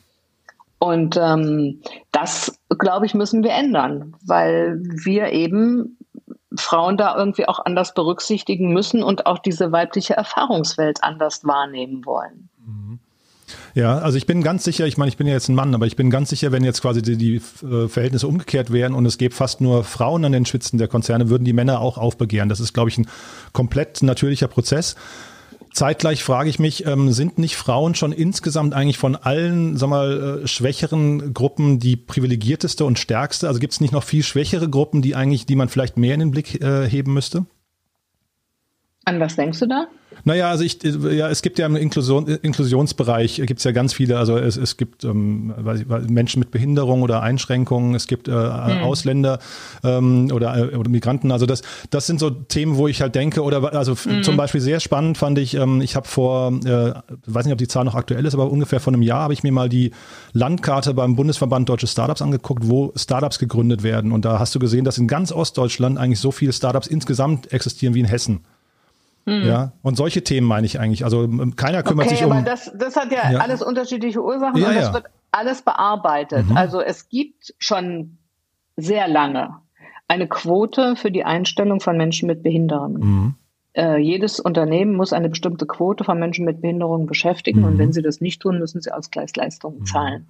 [0.80, 5.97] Und ähm, das, glaube ich, müssen wir ändern, weil wir eben
[6.56, 12.50] Frauen da irgendwie auch anders berücksichtigen müssen und auch diese weibliche Erfahrungswelt anders wahrnehmen wollen.
[12.66, 13.00] Mhm.
[13.74, 15.86] Ja, also ich bin ganz sicher, ich meine, ich bin ja jetzt ein Mann, aber
[15.86, 19.18] ich bin ganz sicher, wenn jetzt quasi die, die äh, Verhältnisse umgekehrt wären und es
[19.18, 22.50] gäbe fast nur Frauen an den Spitzen der Konzerne, würden die Männer auch aufbegehren.
[22.50, 23.08] Das ist, glaube ich, ein
[23.54, 24.96] komplett natürlicher Prozess.
[25.78, 30.42] Zeitgleich frage ich mich, ähm, sind nicht Frauen schon insgesamt eigentlich von allen, sag mal,
[30.42, 33.48] äh, schwächeren Gruppen die privilegierteste und stärkste?
[33.48, 36.20] Also gibt es nicht noch viel schwächere Gruppen, die eigentlich, die man vielleicht mehr in
[36.20, 37.46] den Blick äh, heben müsste?
[39.08, 39.88] An was denkst du da?
[40.26, 44.18] Naja, also ich, ja, es gibt ja im Inklusion, Inklusionsbereich gibt es ja ganz viele,
[44.18, 45.54] also es, es gibt ähm,
[46.10, 48.84] Menschen mit Behinderung oder Einschränkungen, es gibt äh, mhm.
[48.84, 49.40] Ausländer
[49.86, 53.44] ähm, oder, äh, oder Migranten, also das, das sind so Themen, wo ich halt denke,
[53.44, 54.24] oder also mhm.
[54.24, 56.94] zum Beispiel sehr spannend fand ich, ähm, ich habe vor, äh,
[57.26, 59.44] weiß nicht, ob die Zahl noch aktuell ist, aber ungefähr vor einem Jahr habe ich
[59.44, 59.92] mir mal die
[60.34, 64.12] Landkarte beim Bundesverband Deutsche Startups angeguckt, wo Startups gegründet werden.
[64.12, 67.94] Und da hast du gesehen, dass in ganz Ostdeutschland eigentlich so viele Startups insgesamt existieren
[67.94, 68.42] wie in Hessen.
[69.28, 69.46] Mhm.
[69.46, 71.04] Ja, und solche Themen meine ich eigentlich.
[71.04, 72.32] Also keiner kümmert okay, sich um.
[72.32, 74.94] Aber das, das hat ja, ja, alles unterschiedliche Ursachen ja, und das ja.
[74.94, 76.50] wird alles bearbeitet.
[76.50, 76.56] Mhm.
[76.56, 78.18] Also es gibt schon
[78.78, 79.56] sehr lange
[80.08, 83.02] eine Quote für die Einstellung von Menschen mit Behinderungen.
[83.02, 83.36] Mhm.
[83.74, 87.80] Äh, jedes Unternehmen muss eine bestimmte Quote von Menschen mit Behinderungen beschäftigen und mhm.
[87.80, 89.86] wenn sie das nicht tun, müssen sie Ausgleichsleistungen mhm.
[89.86, 90.30] zahlen.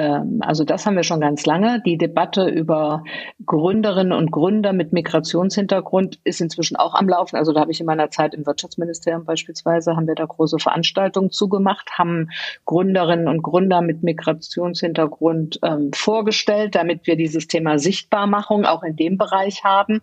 [0.00, 1.82] Ähm, also das haben wir schon ganz lange.
[1.84, 3.04] Die Debatte über
[3.44, 7.36] Gründerinnen und Gründer mit Migrationshintergrund ist inzwischen auch am Laufen.
[7.36, 11.30] Also da habe ich in meiner Zeit im Wirtschaftsministerium beispielsweise, haben wir da große Veranstaltungen
[11.30, 12.30] zugemacht, haben
[12.64, 19.18] Gründerinnen und Gründer mit Migrationshintergrund ähm, vorgestellt, damit wir dieses Thema Sichtbarmachung auch in dem
[19.18, 20.00] Bereich haben.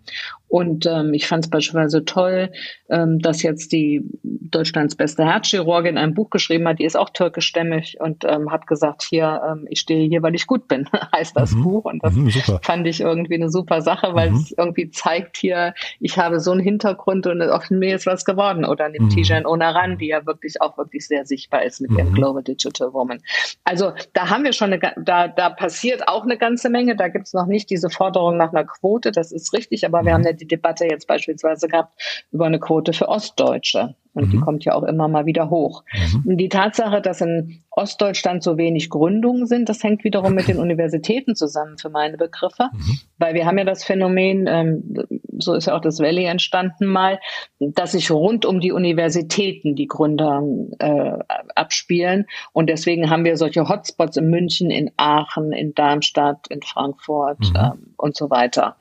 [0.47, 2.51] Und ähm, ich fand es beispielsweise toll,
[2.89, 7.97] ähm, dass jetzt die Deutschlands beste Herzchirurgin ein Buch geschrieben hat, die ist auch türkischstämmig
[7.99, 11.53] und ähm, hat gesagt, hier, ähm, ich stehe hier, weil ich gut bin, heißt das
[11.53, 11.63] mhm.
[11.63, 11.85] Buch.
[11.85, 12.29] Und das mhm,
[12.61, 14.37] fand ich irgendwie eine super Sache, weil mhm.
[14.37, 18.65] es irgendwie zeigt hier, ich habe so einen Hintergrund und auf mir ist was geworden.
[18.65, 19.09] Oder eine mhm.
[19.09, 22.15] Tijan Onaran, die ja wirklich auch wirklich sehr sichtbar ist mit ihrem mhm.
[22.15, 23.21] Global Digital Woman.
[23.63, 26.95] Also da haben wir schon eine, da, da passiert auch eine ganze Menge.
[26.95, 30.11] Da gibt es noch nicht diese Forderung nach einer Quote, das ist richtig, aber wir
[30.11, 30.15] mhm.
[30.15, 31.93] haben eine die Debatte jetzt beispielsweise gehabt
[32.31, 33.95] über eine Quote für Ostdeutsche.
[34.17, 34.31] Und mhm.
[34.31, 35.83] die kommt ja auch immer mal wieder hoch.
[36.25, 36.37] Mhm.
[36.37, 41.35] Die Tatsache, dass in Ostdeutschland so wenig Gründungen sind, das hängt wiederum mit den Universitäten
[41.35, 42.69] zusammen für meine Begriffe.
[42.73, 42.99] Mhm.
[43.19, 45.05] Weil wir haben ja das Phänomen, ähm,
[45.37, 47.19] so ist ja auch das Valley entstanden mal,
[47.59, 50.41] dass sich rund um die Universitäten die Gründer
[50.79, 51.19] äh,
[51.53, 52.25] abspielen.
[52.53, 57.55] Und deswegen haben wir solche Hotspots in München, in Aachen, in Darmstadt, in Frankfurt mhm.
[57.55, 58.77] ähm, und so weiter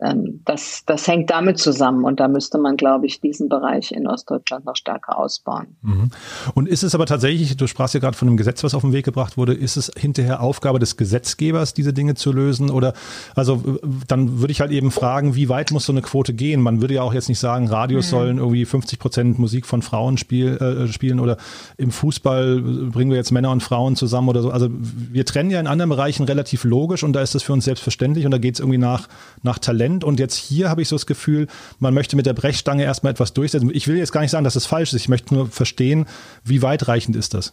[0.00, 4.64] das, das hängt damit zusammen und da müsste man, glaube ich, diesen Bereich in Ostdeutschland
[4.64, 5.76] noch stärker ausbauen.
[5.82, 6.10] Mhm.
[6.54, 8.92] Und ist es aber tatsächlich, du sprachst ja gerade von einem Gesetz, was auf den
[8.92, 12.70] Weg gebracht wurde, ist es hinterher Aufgabe des Gesetzgebers, diese Dinge zu lösen?
[12.70, 12.92] Oder
[13.34, 13.60] also
[14.06, 16.62] dann würde ich halt eben fragen, wie weit muss so eine Quote gehen?
[16.62, 18.10] Man würde ja auch jetzt nicht sagen, Radios mhm.
[18.10, 21.38] sollen irgendwie 50 Prozent Musik von Frauen spiel, äh, spielen oder
[21.76, 24.52] im Fußball bringen wir jetzt Männer und Frauen zusammen oder so.
[24.52, 27.64] Also wir trennen ja in anderen Bereichen relativ logisch und da ist das für uns
[27.64, 29.08] selbstverständlich und da geht es irgendwie nach,
[29.42, 30.04] nach Talent Trend.
[30.04, 31.46] Und jetzt hier habe ich so das Gefühl,
[31.78, 33.70] man möchte mit der Brechstange erstmal etwas durchsetzen.
[33.72, 35.00] Ich will jetzt gar nicht sagen, dass das falsch ist.
[35.00, 36.06] Ich möchte nur verstehen,
[36.44, 37.52] wie weitreichend ist das?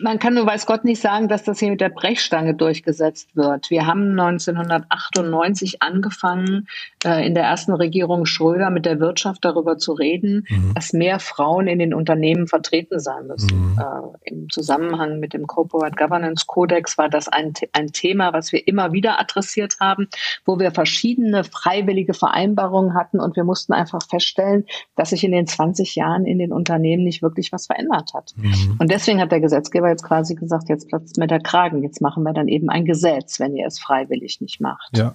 [0.00, 3.70] Man kann nur weiß Gott nicht sagen, dass das hier mit der Brechstange durchgesetzt wird.
[3.70, 6.68] Wir haben 1998 angefangen,
[7.04, 10.74] äh, in der ersten Regierung Schröder mit der Wirtschaft darüber zu reden, mhm.
[10.74, 13.72] dass mehr Frauen in den Unternehmen vertreten sein müssen.
[13.72, 13.78] Mhm.
[13.78, 18.66] Äh, Im Zusammenhang mit dem Corporate Governance Codex war das ein, ein Thema, was wir
[18.66, 20.08] immer wieder adressiert haben,
[20.44, 25.46] wo wir verschiedene freiwillige Vereinbarungen hatten und wir mussten einfach feststellen, dass sich in den
[25.46, 28.32] 20 Jahren in den Unternehmen nicht wirklich was verändert hat.
[28.36, 28.76] Mhm.
[28.78, 32.00] Und deswegen hat der Gesetzgeber Gesetzgeber jetzt quasi gesagt, jetzt platzt mir der Kragen, jetzt
[32.00, 34.96] machen wir dann eben ein Gesetz, wenn ihr es freiwillig nicht macht.
[34.96, 35.12] Ja.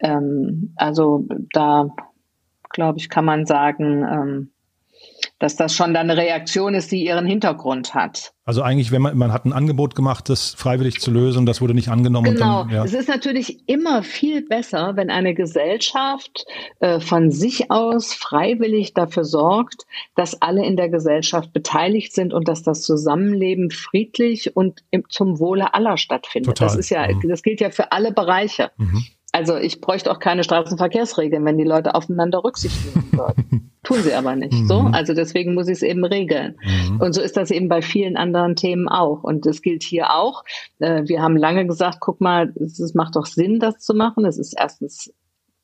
[0.00, 1.88] Ähm, also da,
[2.70, 4.50] glaube ich, kann man sagen, ähm,
[5.38, 8.32] dass das schon dann eine Reaktion ist, die ihren Hintergrund hat.
[8.44, 11.74] Also eigentlich, wenn man, man hat ein Angebot gemacht, das freiwillig zu lösen, das wurde
[11.74, 12.34] nicht angenommen.
[12.34, 12.62] Genau.
[12.62, 12.84] Dann, ja.
[12.84, 16.46] Es ist natürlich immer viel besser, wenn eine Gesellschaft
[16.78, 22.46] äh, von sich aus freiwillig dafür sorgt, dass alle in der Gesellschaft beteiligt sind und
[22.46, 26.56] dass das Zusammenleben friedlich und im, zum Wohle aller stattfindet.
[26.56, 26.68] Total.
[26.68, 27.28] Das ist ja, mhm.
[27.28, 28.70] das gilt ja für alle Bereiche.
[28.76, 29.04] Mhm.
[29.36, 33.70] Also ich bräuchte auch keine Straßenverkehrsregeln, wenn die Leute aufeinander Rücksicht nehmen würden.
[33.82, 34.54] Tun sie aber nicht.
[34.54, 34.66] Mhm.
[34.66, 36.56] So, also deswegen muss ich es eben regeln.
[36.64, 37.02] Mhm.
[37.02, 39.24] Und so ist das eben bei vielen anderen Themen auch.
[39.24, 40.42] Und das gilt hier auch.
[40.78, 44.24] Äh, wir haben lange gesagt, guck mal, es macht doch Sinn, das zu machen.
[44.24, 45.12] Es ist erstens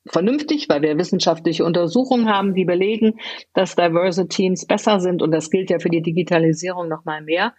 [0.07, 3.21] vernünftig, weil wir wissenschaftliche Untersuchungen haben, die belegen,
[3.55, 5.23] dass diverse Teams besser sind.
[5.23, 7.55] Und das gilt ja für die Digitalisierung noch mal mehr.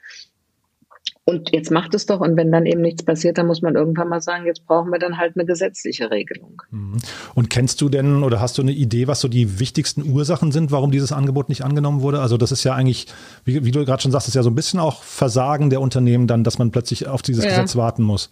[1.26, 2.20] Und jetzt macht es doch.
[2.20, 5.00] Und wenn dann eben nichts passiert, dann muss man irgendwann mal sagen, jetzt brauchen wir
[5.00, 6.62] dann halt eine gesetzliche Regelung.
[6.70, 6.98] Mhm.
[7.34, 10.72] Und kennst du denn oder hast du eine Idee, was so die wichtigsten Ursachen sind,
[10.72, 12.20] warum dieses Angebot nicht angenommen wurde?
[12.20, 13.08] Also das ist ja eigentlich,
[13.46, 16.28] wie, wie du gerade schon sagst, ist ja so ein bisschen auch Versagen der Unternehmen
[16.28, 17.52] dann, dass man plötzlich auf dieses ja.
[17.52, 18.30] Gesetz warten muss.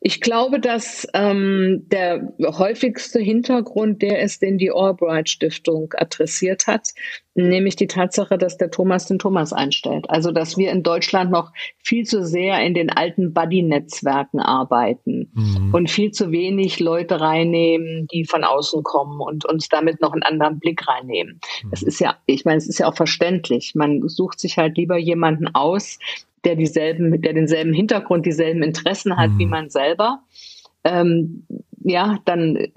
[0.00, 6.90] Ich glaube, dass ähm, der häufigste Hintergrund der ist, den die Albright Stiftung adressiert hat,
[7.34, 10.08] nämlich die Tatsache, dass der Thomas den Thomas einstellt.
[10.08, 11.52] Also, dass wir in Deutschland noch
[11.82, 15.74] viel zu sehr in den alten Buddy-Netzwerken arbeiten mhm.
[15.74, 20.22] und viel zu wenig Leute reinnehmen, die von außen kommen und uns damit noch einen
[20.22, 21.40] anderen Blick reinnehmen.
[21.64, 21.70] Mhm.
[21.72, 23.74] Es ist ja, ich meine, es ist ja auch verständlich.
[23.74, 25.98] Man sucht sich halt lieber jemanden aus,
[26.44, 29.38] der dieselben, der denselben Hintergrund, dieselben Interessen hat mhm.
[29.38, 30.20] wie man selber,
[30.84, 31.46] ähm,
[31.82, 32.68] ja, dann äh,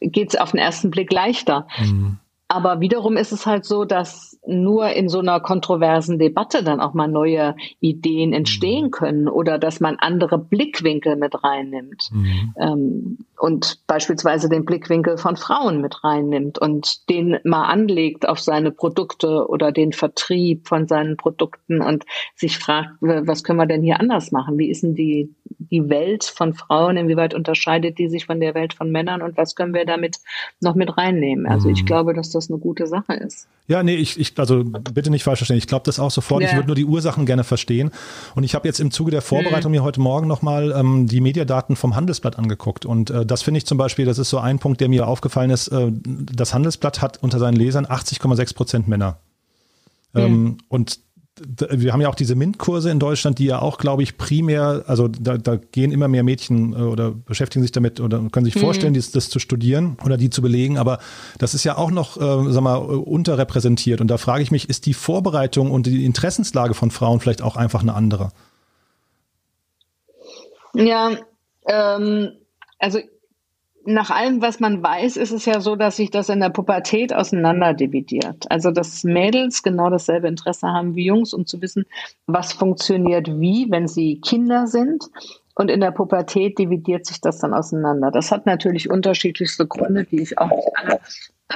[0.00, 1.66] geht es auf den ersten Blick leichter.
[1.78, 2.18] Mhm.
[2.48, 6.94] Aber wiederum ist es halt so, dass nur in so einer kontroversen Debatte dann auch
[6.94, 8.90] mal neue Ideen entstehen mhm.
[8.90, 12.54] können oder dass man andere Blickwinkel mit reinnimmt mhm.
[12.58, 18.70] ähm, und beispielsweise den Blickwinkel von Frauen mit reinnimmt und den mal anlegt auf seine
[18.70, 22.04] Produkte oder den Vertrieb von seinen Produkten und
[22.34, 24.58] sich fragt, was können wir denn hier anders machen?
[24.58, 26.96] Wie ist denn die, die Welt von Frauen?
[26.96, 30.16] Inwieweit unterscheidet die sich von der Welt von Männern und was können wir damit
[30.60, 31.46] noch mit reinnehmen?
[31.46, 31.86] Also ich mhm.
[31.86, 33.48] glaube, dass das eine gute Sache ist.
[33.68, 35.58] Ja, nee, ich, ich also bitte nicht falsch verstehen.
[35.58, 36.42] Ich glaube das auch sofort.
[36.42, 36.48] Ja.
[36.48, 37.90] Ich würde nur die Ursachen gerne verstehen.
[38.34, 39.78] Und ich habe jetzt im Zuge der Vorbereitung mhm.
[39.78, 42.86] mir heute Morgen nochmal ähm, die Mediadaten vom Handelsblatt angeguckt.
[42.86, 45.50] Und äh, das finde ich zum Beispiel, das ist so ein Punkt, der mir aufgefallen
[45.50, 45.68] ist.
[45.68, 49.18] Äh, das Handelsblatt hat unter seinen Lesern 80,6 Prozent Männer.
[50.12, 50.20] Mhm.
[50.20, 51.00] Ähm, und
[51.38, 55.08] wir haben ja auch diese MINT-Kurse in Deutschland, die ja auch, glaube ich, primär, also
[55.08, 58.60] da, da gehen immer mehr Mädchen äh, oder beschäftigen sich damit oder können sich mhm.
[58.60, 60.78] vorstellen, dies, das zu studieren oder die zu belegen.
[60.78, 60.98] Aber
[61.38, 64.00] das ist ja auch noch, äh, sag mal, unterrepräsentiert.
[64.00, 67.56] Und da frage ich mich, ist die Vorbereitung und die Interessenslage von Frauen vielleicht auch
[67.56, 68.30] einfach eine andere?
[70.74, 71.12] Ja,
[71.68, 72.32] ähm,
[72.78, 73.00] also
[73.86, 77.14] nach allem, was man weiß, ist es ja so, dass sich das in der Pubertät
[77.14, 78.44] auseinanderdividiert.
[78.50, 81.86] Also, dass Mädels genau dasselbe Interesse haben wie Jungs, um zu wissen,
[82.26, 85.04] was funktioniert wie, wenn sie Kinder sind.
[85.54, 88.10] Und in der Pubertät dividiert sich das dann auseinander.
[88.10, 91.00] Das hat natürlich unterschiedlichste Gründe, die ich auch nicht alle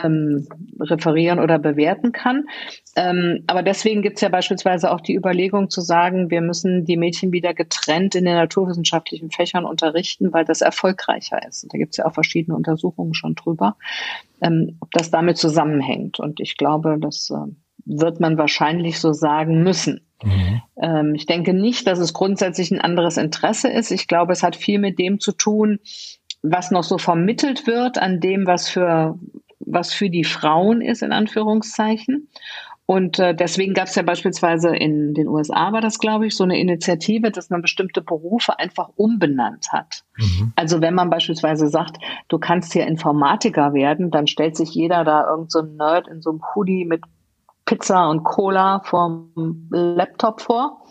[0.02, 0.46] ähm,
[0.78, 2.44] referieren oder bewerten kann.
[2.96, 6.96] Ähm, aber deswegen gibt es ja beispielsweise auch die Überlegung zu sagen, wir müssen die
[6.96, 11.64] Mädchen wieder getrennt in den naturwissenschaftlichen Fächern unterrichten, weil das erfolgreicher ist.
[11.64, 13.76] Und da gibt es ja auch verschiedene Untersuchungen schon drüber,
[14.40, 16.20] ähm, ob das damit zusammenhängt.
[16.20, 17.50] Und ich glaube, das äh,
[17.84, 20.00] wird man wahrscheinlich so sagen müssen.
[20.22, 20.62] Mhm.
[20.80, 23.90] Ähm, ich denke nicht, dass es grundsätzlich ein anderes Interesse ist.
[23.90, 25.80] Ich glaube, es hat viel mit dem zu tun,
[26.42, 29.18] was noch so vermittelt wird an dem, was für
[29.60, 32.28] was für die Frauen ist, in Anführungszeichen.
[32.86, 36.42] Und äh, deswegen gab es ja beispielsweise in den USA, war das, glaube ich, so
[36.42, 40.02] eine Initiative, dass man bestimmte Berufe einfach umbenannt hat.
[40.16, 40.52] Mhm.
[40.56, 45.30] Also wenn man beispielsweise sagt, du kannst hier Informatiker werden, dann stellt sich jeder da
[45.30, 47.02] irgend so Nerd in so einem Hoodie mit
[47.64, 50.82] Pizza und Cola vom Laptop vor.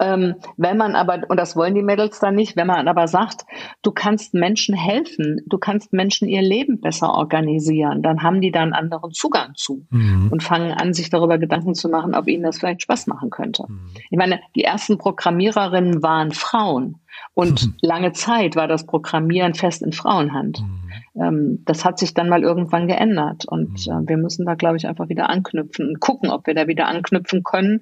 [0.00, 3.44] Ähm, wenn man aber, und das wollen die Mädels dann nicht, wenn man aber sagt,
[3.82, 8.62] du kannst Menschen helfen, du kannst Menschen ihr Leben besser organisieren, dann haben die da
[8.62, 10.28] einen anderen Zugang zu mhm.
[10.30, 13.64] und fangen an, sich darüber Gedanken zu machen, ob ihnen das vielleicht Spaß machen könnte.
[13.68, 13.90] Mhm.
[14.10, 17.00] Ich meine, die ersten Programmiererinnen waren Frauen.
[17.34, 17.74] Und mhm.
[17.82, 20.60] lange Zeit war das Programmieren fest in Frauenhand.
[20.60, 21.22] Mhm.
[21.22, 23.44] Ähm, das hat sich dann mal irgendwann geändert.
[23.46, 24.04] Und mhm.
[24.04, 26.86] äh, wir müssen da, glaube ich, einfach wieder anknüpfen und gucken, ob wir da wieder
[26.86, 27.80] anknüpfen können,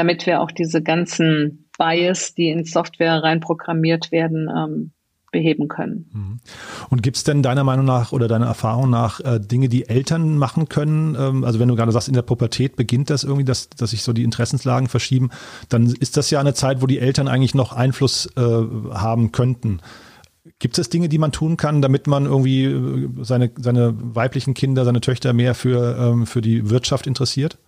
[0.00, 4.92] damit wir auch diese ganzen Bias, die in Software reinprogrammiert werden, ähm,
[5.30, 6.10] beheben können.
[6.12, 6.40] Mhm.
[6.88, 10.38] Und gibt es denn deiner Meinung nach oder deiner Erfahrung nach äh, Dinge, die Eltern
[10.38, 11.14] machen können?
[11.20, 14.02] Ähm, also wenn du gerade sagst, in der Pubertät beginnt das irgendwie, dass, dass sich
[14.02, 15.28] so die Interessenslagen verschieben,
[15.68, 19.80] dann ist das ja eine Zeit, wo die Eltern eigentlich noch Einfluss äh, haben könnten.
[20.58, 24.86] Gibt es Dinge, die man tun kann, damit man irgendwie äh, seine, seine weiblichen Kinder,
[24.86, 27.58] seine Töchter mehr für, ähm, für die Wirtschaft interessiert?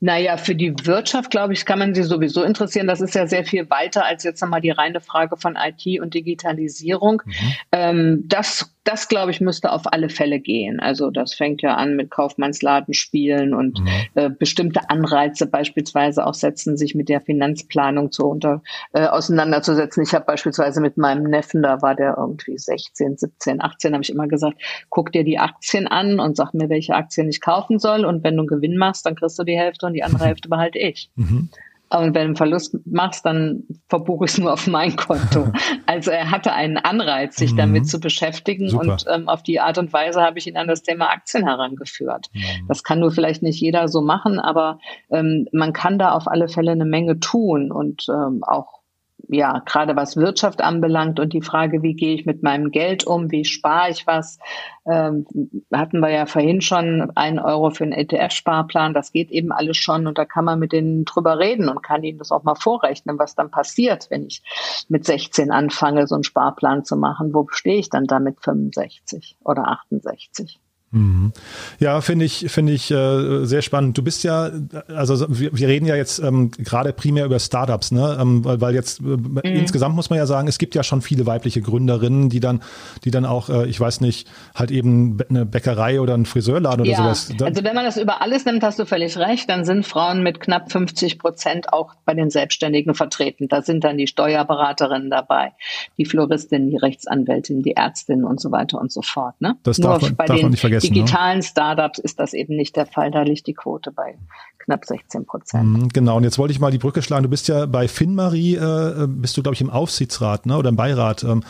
[0.00, 2.86] Naja, für die Wirtschaft, glaube ich, kann man sie sowieso interessieren.
[2.86, 6.14] Das ist ja sehr viel weiter als jetzt nochmal die reine Frage von IT und
[6.14, 7.22] Digitalisierung.
[7.24, 7.52] Mhm.
[7.72, 10.78] Ähm, das das, glaube ich, müsste auf alle Fälle gehen.
[10.78, 13.88] Also das fängt ja an mit Kaufmannsladenspielen und mhm.
[14.14, 20.02] äh, bestimmte Anreize beispielsweise auch setzen, sich mit der Finanzplanung zu unter, äh, auseinanderzusetzen.
[20.02, 24.10] Ich habe beispielsweise mit meinem Neffen, da war der irgendwie 16, 17, 18, habe ich
[24.10, 28.04] immer gesagt, guck dir die Aktien an und sag mir, welche Aktien ich kaufen soll.
[28.04, 30.50] Und wenn du einen Gewinn machst, dann kriegst du die Hälfte und die andere Hälfte
[30.50, 31.10] behalte ich.
[31.16, 31.48] Mhm.
[31.90, 35.52] Und wenn du einen Verlust machst, dann verbuche ich es nur auf mein Konto.
[35.86, 37.56] Also er hatte einen Anreiz, sich mhm.
[37.58, 38.92] damit zu beschäftigen Super.
[38.92, 42.30] und ähm, auf die Art und Weise habe ich ihn an das Thema Aktien herangeführt.
[42.32, 42.66] Mhm.
[42.68, 44.78] Das kann nur vielleicht nicht jeder so machen, aber
[45.10, 48.80] ähm, man kann da auf alle Fälle eine Menge tun und ähm, auch
[49.28, 53.30] ja, gerade was Wirtschaft anbelangt und die Frage, wie gehe ich mit meinem Geld um,
[53.30, 54.38] wie spare ich was,
[54.86, 55.26] ähm,
[55.72, 60.06] hatten wir ja vorhin schon einen Euro für einen ETF-Sparplan, das geht eben alles schon
[60.06, 63.18] und da kann man mit denen drüber reden und kann ihnen das auch mal vorrechnen,
[63.18, 64.42] was dann passiert, wenn ich
[64.88, 67.32] mit 16 anfange, so einen Sparplan zu machen.
[67.34, 70.60] Wo stehe ich dann da mit 65 oder 68?
[70.94, 71.32] Mhm.
[71.80, 73.98] Ja, finde ich, finde ich äh, sehr spannend.
[73.98, 74.50] Du bist ja,
[74.88, 78.16] also wir, wir reden ja jetzt ähm, gerade primär über Startups, ne?
[78.20, 79.40] Ähm, weil, weil jetzt äh, mhm.
[79.42, 82.62] insgesamt muss man ja sagen, es gibt ja schon viele weibliche Gründerinnen, die dann,
[83.04, 86.90] die dann auch, äh, ich weiß nicht, halt eben eine Bäckerei oder einen Friseurladen oder
[86.90, 87.30] ja, sowas.
[87.42, 90.38] also wenn man das über alles nimmt, hast du völlig recht, dann sind Frauen mit
[90.38, 93.48] knapp 50 Prozent auch bei den Selbstständigen vertreten.
[93.48, 95.54] Da sind dann die Steuerberaterinnen dabei,
[95.98, 99.40] die Floristin, die Rechtsanwältin, die Ärztin und so weiter und so fort.
[99.40, 99.56] Ne?
[99.64, 101.42] Das darf, man, darf man nicht vergessen digitalen ne?
[101.42, 103.10] Startups ist das eben nicht der Fall.
[103.10, 104.16] Da liegt die Quote bei
[104.64, 105.64] knapp 16 Prozent.
[105.64, 106.16] Mhm, genau.
[106.16, 107.22] Und jetzt wollte ich mal die Brücke schlagen.
[107.22, 110.56] Du bist ja bei Finmarie, äh, bist du, glaube ich, im Aufsichtsrat ne?
[110.56, 111.22] oder im Beirat.
[111.22, 111.42] Ähm,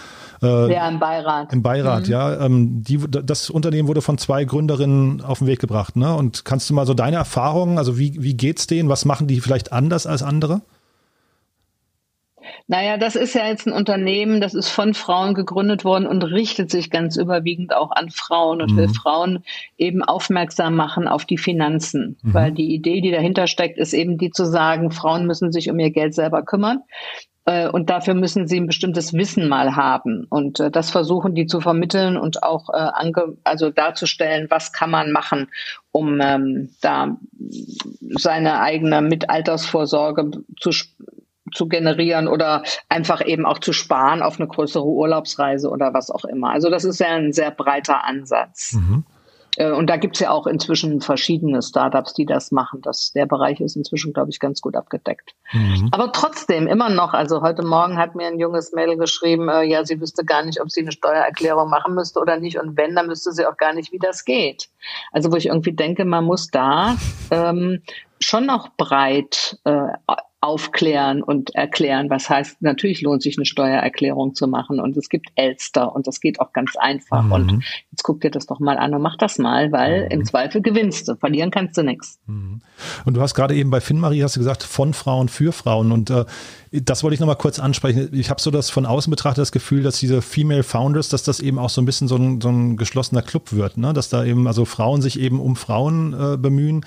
[0.43, 1.53] äh, ja, im Beirat.
[1.53, 2.13] Im Beirat, mhm.
[2.13, 2.45] ja.
[2.45, 5.97] Ähm, die, das Unternehmen wurde von zwei Gründerinnen auf den Weg gebracht.
[5.97, 6.15] Ne?
[6.15, 8.89] Und kannst du mal so deine Erfahrungen, also wie, wie geht's denen?
[8.89, 10.63] Was machen die vielleicht anders als andere?
[12.67, 16.71] Naja, das ist ja jetzt ein Unternehmen, das ist von Frauen gegründet worden und richtet
[16.71, 18.77] sich ganz überwiegend auch an Frauen und mhm.
[18.77, 19.45] will Frauen
[19.77, 22.17] eben aufmerksam machen auf die Finanzen.
[22.23, 22.35] Mhm.
[22.35, 25.79] Weil die Idee, die dahinter steckt, ist eben die zu sagen, Frauen müssen sich um
[25.79, 26.81] ihr Geld selber kümmern.
[27.47, 30.27] Äh, und dafür müssen sie ein bestimmtes Wissen mal haben.
[30.31, 34.91] Und äh, das versuchen die zu vermitteln und auch äh, ange also darzustellen, was kann
[34.91, 35.49] man machen,
[35.93, 37.17] um ähm, da
[38.17, 40.71] seine eigene Mitaltersvorsorge zu
[41.53, 46.25] zu generieren oder einfach eben auch zu sparen auf eine größere Urlaubsreise oder was auch
[46.25, 46.51] immer.
[46.51, 48.73] Also das ist ja ein sehr breiter Ansatz.
[48.75, 49.05] Mhm.
[49.57, 52.81] Äh, und da gibt's ja auch inzwischen verschiedene Startups, die das machen.
[52.83, 55.35] Das, der Bereich ist inzwischen, glaube ich, ganz gut abgedeckt.
[55.53, 55.89] Mhm.
[55.93, 59.85] Aber trotzdem, immer noch, also heute Morgen hat mir ein junges Mädel geschrieben, äh, ja,
[59.85, 62.59] sie wüsste gar nicht, ob sie eine Steuererklärung machen müsste oder nicht.
[62.59, 64.69] Und wenn, dann müsste sie auch gar nicht, wie das geht.
[65.13, 66.97] Also wo ich irgendwie denke, man muss da
[67.31, 67.83] ähm,
[68.21, 69.89] schon noch breit äh,
[70.45, 75.29] aufklären und erklären, was heißt, natürlich lohnt sich eine Steuererklärung zu machen und es gibt
[75.37, 77.33] Elster und das geht auch ganz einfach mhm.
[77.33, 80.11] und jetzt guck dir das doch mal an und mach das mal, weil mhm.
[80.11, 82.19] im Zweifel gewinnst du, verlieren kannst du nichts.
[82.27, 82.61] Mhm.
[83.07, 86.11] Und du hast gerade eben bei FinMarie hast du gesagt, von Frauen für Frauen und
[86.11, 86.27] äh,
[86.73, 88.11] das wollte ich nochmal kurz ansprechen.
[88.13, 91.41] Ich habe so das von außen betrachtet das Gefühl, dass diese Female Founders, dass das
[91.41, 93.95] eben auch so ein bisschen so ein, so ein geschlossener Club wird, ne?
[93.95, 96.85] dass da eben also Frauen sich eben um Frauen äh, bemühen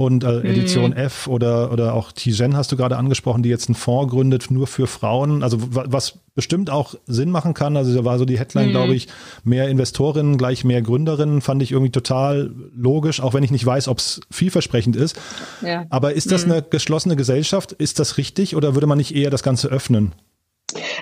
[0.00, 0.96] und äh, Edition mhm.
[0.96, 4.66] F oder, oder auch Tijen hast du gerade angesprochen, die jetzt einen Fonds gründet, nur
[4.66, 5.42] für Frauen.
[5.42, 7.76] Also was bestimmt auch Sinn machen kann.
[7.76, 8.70] Also da war so die Headline, mhm.
[8.70, 9.08] glaube ich,
[9.44, 13.88] mehr Investorinnen gleich mehr Gründerinnen, fand ich irgendwie total logisch, auch wenn ich nicht weiß,
[13.88, 15.20] ob es vielversprechend ist.
[15.60, 15.84] Ja.
[15.90, 16.52] Aber ist das mhm.
[16.52, 17.72] eine geschlossene Gesellschaft?
[17.72, 20.12] Ist das richtig oder würde man nicht eher das Ganze öffnen?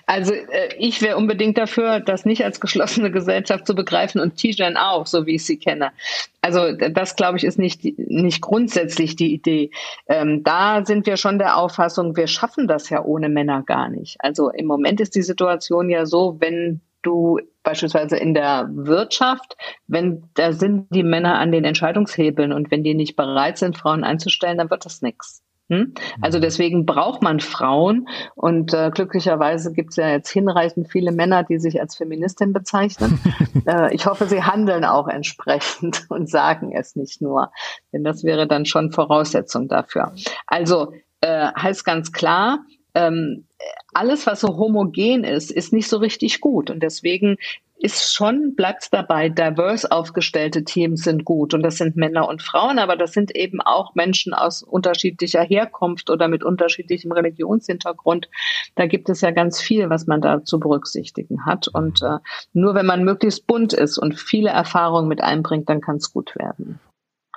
[0.06, 4.76] Also äh, ich wäre unbedingt dafür, das nicht als geschlossene Gesellschaft zu begreifen und Tijan
[4.76, 5.92] auch, so wie ich sie kenne.
[6.40, 9.70] Also das, glaube ich, ist nicht, nicht grundsätzlich die Idee.
[10.08, 14.16] Ähm, da sind wir schon der Auffassung, wir schaffen das ja ohne Männer gar nicht.
[14.20, 19.56] Also im Moment ist die Situation ja so, wenn du beispielsweise in der Wirtschaft,
[19.86, 24.04] wenn da sind die Männer an den Entscheidungshebeln und wenn die nicht bereit sind, Frauen
[24.04, 25.42] einzustellen, dann wird das nichts.
[25.68, 25.92] Hm?
[26.20, 26.42] Also mhm.
[26.42, 31.58] deswegen braucht man Frauen und äh, glücklicherweise gibt es ja jetzt hinreichend viele Männer, die
[31.58, 33.20] sich als Feministin bezeichnen.
[33.66, 37.50] äh, ich hoffe, sie handeln auch entsprechend und sagen es nicht nur,
[37.92, 40.12] denn das wäre dann schon Voraussetzung dafür.
[40.46, 42.60] Also äh, heißt ganz klar,
[42.94, 43.44] ähm,
[43.92, 46.70] alles, was so homogen ist, ist nicht so richtig gut.
[46.70, 47.36] Und deswegen
[47.80, 52.78] ist schon, bleibt dabei, diverse aufgestellte Teams sind gut und das sind Männer und Frauen,
[52.78, 58.28] aber das sind eben auch Menschen aus unterschiedlicher Herkunft oder mit unterschiedlichem Religionshintergrund.
[58.74, 62.18] Da gibt es ja ganz viel, was man da zu berücksichtigen hat und äh,
[62.52, 66.34] nur wenn man möglichst bunt ist und viele Erfahrungen mit einbringt, dann kann es gut
[66.36, 66.80] werden.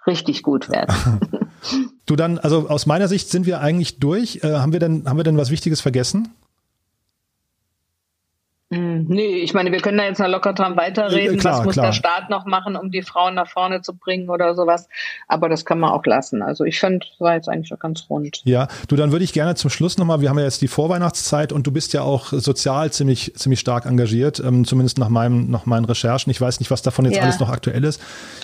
[0.08, 1.20] Richtig gut werden.
[2.06, 4.44] du dann, also aus meiner Sicht sind wir eigentlich durch.
[4.44, 6.30] Äh, haben wir denn, haben wir denn was Wichtiges vergessen?
[8.74, 11.38] Hm, nee, ich meine, wir können da jetzt noch locker dran weiterreden.
[11.38, 11.88] Klar, Was muss klar.
[11.88, 14.88] der Staat noch machen, um die Frauen nach vorne zu bringen oder sowas?
[15.28, 16.42] Aber das kann man auch lassen.
[16.42, 18.42] Also ich finde, war jetzt eigentlich schon ganz rund.
[18.46, 21.52] Ja, du, dann würde ich gerne zum Schluss nochmal, wir haben ja jetzt die Vorweihnachtszeit
[21.52, 25.66] und du bist ja auch sozial ziemlich, ziemlich stark engagiert, ähm, zumindest nach meinem, nach
[25.66, 26.32] meinen Recherchen.
[26.32, 27.24] Ich weiß nicht, was davon jetzt ja.
[27.24, 28.02] alles noch aktuell ist.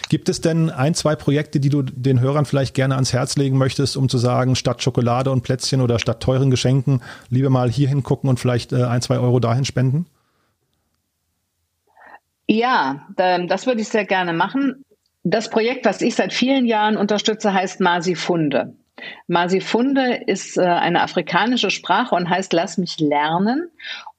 [0.09, 3.57] Gibt es denn ein, zwei Projekte, die du den Hörern vielleicht gerne ans Herz legen
[3.57, 7.87] möchtest, um zu sagen, statt Schokolade und Plätzchen oder statt teuren Geschenken, lieber mal hier
[7.87, 10.05] hingucken und vielleicht äh, ein, zwei Euro dahin spenden?
[12.47, 14.83] Ja, das würde ich sehr gerne machen.
[15.23, 18.75] Das Projekt, was ich seit vielen Jahren unterstütze, heißt Masifunde.
[19.27, 23.69] Masifunde ist äh, eine afrikanische Sprache und heißt Lass mich lernen.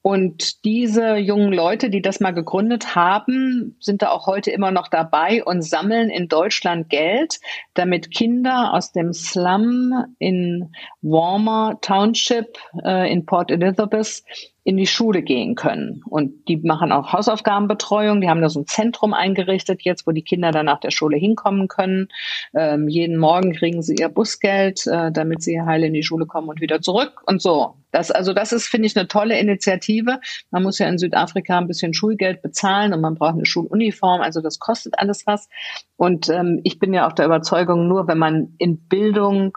[0.02, 4.88] Und diese jungen Leute, die das mal gegründet haben, sind da auch heute immer noch
[4.88, 7.40] dabei und sammeln in Deutschland Geld,
[7.74, 10.72] damit Kinder aus dem Slum in
[11.02, 14.22] Warmer Township äh, in Port Elizabeth
[14.68, 16.02] in die Schule gehen können.
[16.04, 18.20] Und die machen auch Hausaufgabenbetreuung.
[18.20, 21.16] Die haben da so ein Zentrum eingerichtet jetzt, wo die Kinder dann nach der Schule
[21.16, 22.08] hinkommen können.
[22.54, 26.50] Ähm, jeden Morgen kriegen sie ihr Busgeld, äh, damit sie heil in die Schule kommen
[26.50, 27.76] und wieder zurück und so.
[27.92, 30.20] Das, also das ist, finde ich, eine tolle Initiative.
[30.50, 34.20] Man muss ja in Südafrika ein bisschen Schulgeld bezahlen und man braucht eine Schuluniform.
[34.20, 35.48] Also das kostet alles was.
[35.96, 39.56] Und ähm, ich bin ja auch der Überzeugung, nur wenn man in Bildung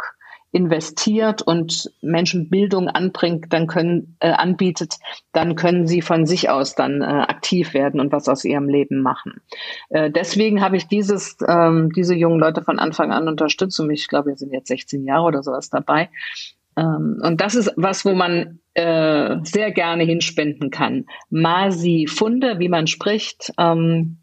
[0.51, 4.95] investiert und Menschen Bildung anbringt, dann können äh, anbietet,
[5.31, 9.01] dann können sie von sich aus dann äh, aktiv werden und was aus ihrem Leben
[9.01, 9.41] machen.
[9.89, 14.07] Äh, deswegen habe ich dieses ähm, diese jungen Leute von Anfang an unterstützt und ich
[14.07, 16.09] glaube, wir sind jetzt 16 Jahre oder sowas dabei.
[16.77, 21.05] Ähm, und das ist was, wo man äh, sehr gerne hinspenden kann.
[21.29, 24.17] Masi Funde, wie man spricht, ähm,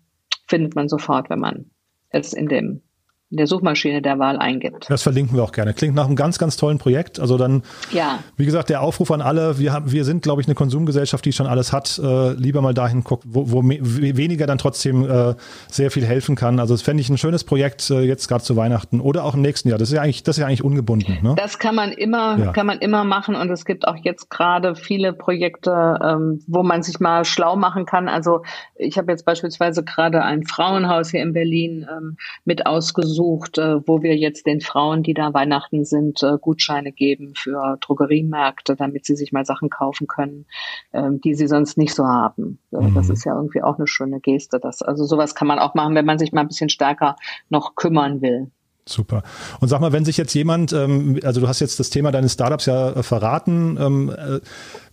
[0.47, 1.71] findet man sofort, wenn man
[2.11, 2.83] es in dem
[3.31, 4.87] der Suchmaschine der Wahl eingibt.
[4.89, 5.75] Das verlinken wir auch gerne.
[5.75, 7.21] Klingt nach einem ganz, ganz tollen Projekt.
[7.21, 7.63] Also dann,
[7.93, 8.21] ja.
[8.37, 9.59] wie gesagt, der Aufruf an alle.
[9.59, 12.01] Wir haben, wir sind, glaube ich, eine Konsumgesellschaft, die schon alles hat.
[12.03, 15.35] Äh, lieber mal dahin guckt, wo, wo weniger dann trotzdem äh,
[15.69, 16.59] sehr viel helfen kann.
[16.59, 19.43] Also das fände ich ein schönes Projekt äh, jetzt gerade zu Weihnachten oder auch im
[19.43, 19.79] nächsten Jahr.
[19.79, 21.19] Das ist ja eigentlich, das ist ja eigentlich ungebunden.
[21.23, 21.35] Ne?
[21.37, 22.53] Das kann man immer, ja.
[22.53, 23.35] kann man immer machen.
[23.35, 27.85] Und es gibt auch jetzt gerade viele Projekte, ähm, wo man sich mal schlau machen
[27.85, 28.09] kann.
[28.09, 28.43] Also
[28.75, 32.17] ich habe jetzt beispielsweise gerade ein Frauenhaus hier in Berlin ähm,
[32.47, 36.93] mit ausgesucht gesucht, äh, wo wir jetzt den Frauen, die da Weihnachten sind, äh, Gutscheine
[36.93, 40.47] geben für Drogeriemärkte, damit sie sich mal Sachen kaufen können,
[40.93, 42.61] ähm, die sie sonst nicht so haben.
[42.71, 42.95] Mhm.
[42.95, 44.61] Das ist ja irgendwie auch eine schöne Geste.
[44.61, 47.17] Das, also sowas kann man auch machen, wenn man sich mal ein bisschen stärker
[47.49, 48.51] noch kümmern will.
[48.87, 49.23] Super.
[49.61, 52.35] Und sag mal, wenn sich jetzt jemand, ähm, also du hast jetzt das Thema deines
[52.35, 54.15] Startups ja äh, verraten, ähm,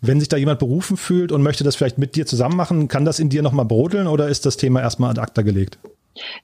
[0.02, 3.06] wenn sich da jemand berufen fühlt und möchte das vielleicht mit dir zusammen machen, kann
[3.06, 5.78] das in dir nochmal brodeln oder ist das Thema erstmal ad acta gelegt?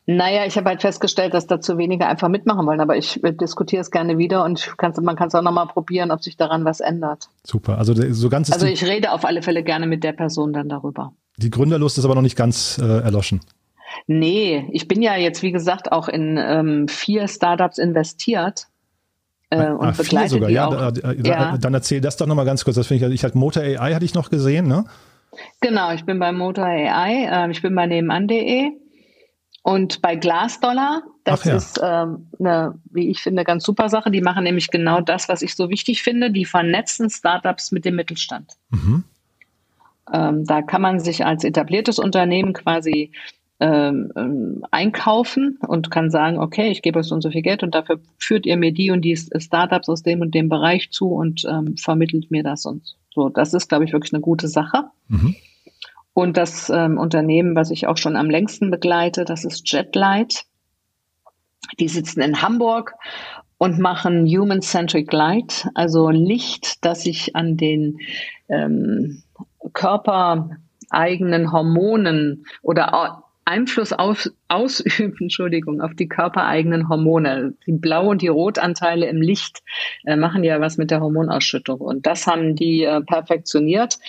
[0.05, 3.91] Naja, ich habe halt festgestellt, dass dazu wenige einfach mitmachen wollen, aber ich diskutiere es
[3.91, 7.29] gerne wieder und man kann es auch nochmal probieren, ob sich daran was ändert.
[7.43, 10.67] Super, also so ganz Also ich rede auf alle Fälle gerne mit der Person dann
[10.67, 11.13] darüber.
[11.37, 13.39] Die Gründerlust ist aber noch nicht ganz äh, erloschen.
[14.07, 18.67] Nee, ich bin ja jetzt, wie gesagt, auch in ähm, vier Startups investiert.
[19.49, 20.71] Äh, ah, und ah, begleite sogar, die ja, auch.
[20.71, 21.57] Da, da, ja.
[21.57, 22.75] Dann erzähl das doch nochmal ganz kurz.
[22.75, 24.85] Das finde ich, ich halt Motor AI hatte ich noch gesehen, ne?
[25.61, 28.71] Genau, ich bin bei Motor AI, äh, ich bin bei nebenan.de
[29.63, 31.55] und bei Glassdollar, das ja.
[31.55, 34.09] ist ähm, eine, wie ich finde, ganz super Sache.
[34.09, 36.31] Die machen nämlich genau das, was ich so wichtig finde.
[36.31, 38.53] Die vernetzen Startups mit dem Mittelstand.
[38.71, 39.03] Mhm.
[40.11, 43.11] Ähm, da kann man sich als etabliertes Unternehmen quasi
[43.59, 47.61] ähm, ähm, einkaufen und kann sagen, okay, ich gebe euch so und so viel Geld
[47.61, 51.09] und dafür führt ihr mir die und die Startups aus dem und dem Bereich zu
[51.09, 53.29] und ähm, vermittelt mir das und so.
[53.29, 54.85] Das ist, glaube ich, wirklich eine gute Sache.
[55.07, 55.35] Mhm.
[56.13, 60.45] Und das ähm, Unternehmen, was ich auch schon am längsten begleite, das ist Jetlight.
[61.79, 62.93] Die sitzen in Hamburg
[63.57, 67.99] und machen Human-Centric Light, also Licht, das sich an den
[68.49, 69.23] ähm,
[69.73, 77.53] körpereigenen Hormonen oder Einfluss auf, ausüben, Entschuldigung, auf die körpereigenen Hormone.
[77.67, 79.61] Die Blau- und die Rotanteile im Licht
[80.05, 81.79] äh, machen ja was mit der Hormonausschüttung.
[81.79, 83.99] Und das haben die äh, perfektioniert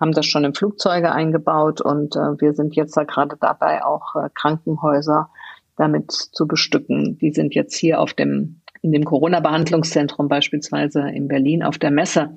[0.00, 4.16] haben das schon in Flugzeuge eingebaut und äh, wir sind jetzt da gerade dabei, auch
[4.16, 5.30] äh, Krankenhäuser
[5.76, 7.18] damit zu bestücken.
[7.18, 12.36] Die sind jetzt hier auf dem in dem Corona-Behandlungszentrum beispielsweise in Berlin auf der Messe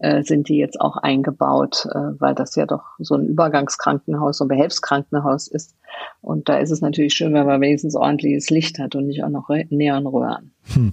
[0.00, 4.44] äh, sind die jetzt auch eingebaut, äh, weil das ja doch so ein Übergangskrankenhaus, so
[4.44, 5.76] ein Behelfskrankenhaus ist.
[6.22, 9.28] Und da ist es natürlich schön, wenn man wenigstens ordentliches Licht hat und nicht auch
[9.28, 10.52] noch Neonröhren.
[10.72, 10.92] Hm.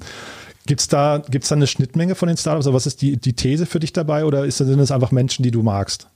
[0.66, 2.68] Gibt es da, gibt's da eine Schnittmenge von den Startups?
[2.68, 4.26] Oder was ist die, die These für dich dabei?
[4.26, 6.10] Oder ist, sind es einfach Menschen, die du magst?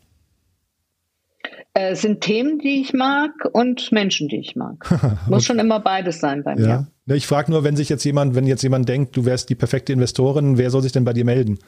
[1.73, 4.85] Äh, es sind Themen, die ich mag und Menschen, die ich mag.
[5.29, 6.87] Muss schon immer beides sein bei mir.
[7.07, 7.15] Ja.
[7.15, 9.93] Ich frage nur, wenn sich jetzt jemand, wenn jetzt jemand denkt, du wärst die perfekte
[9.93, 11.59] Investorin, wer soll sich denn bei dir melden?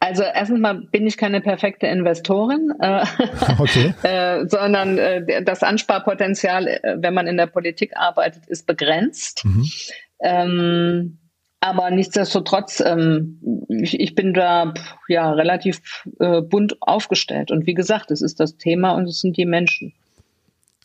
[0.00, 3.04] Also erstens mal bin ich keine perfekte Investorin, äh,
[3.58, 3.94] okay.
[4.02, 9.44] äh, sondern äh, das Ansparpotenzial, äh, wenn man in der Politik arbeitet, ist begrenzt.
[9.44, 9.66] Mhm.
[10.20, 11.18] Ähm,
[11.60, 14.72] aber nichtsdestotrotz, ähm, ich, ich bin da
[15.08, 15.80] ja relativ
[16.20, 17.50] äh, bunt aufgestellt.
[17.50, 19.92] Und wie gesagt, es ist das Thema und es sind die Menschen.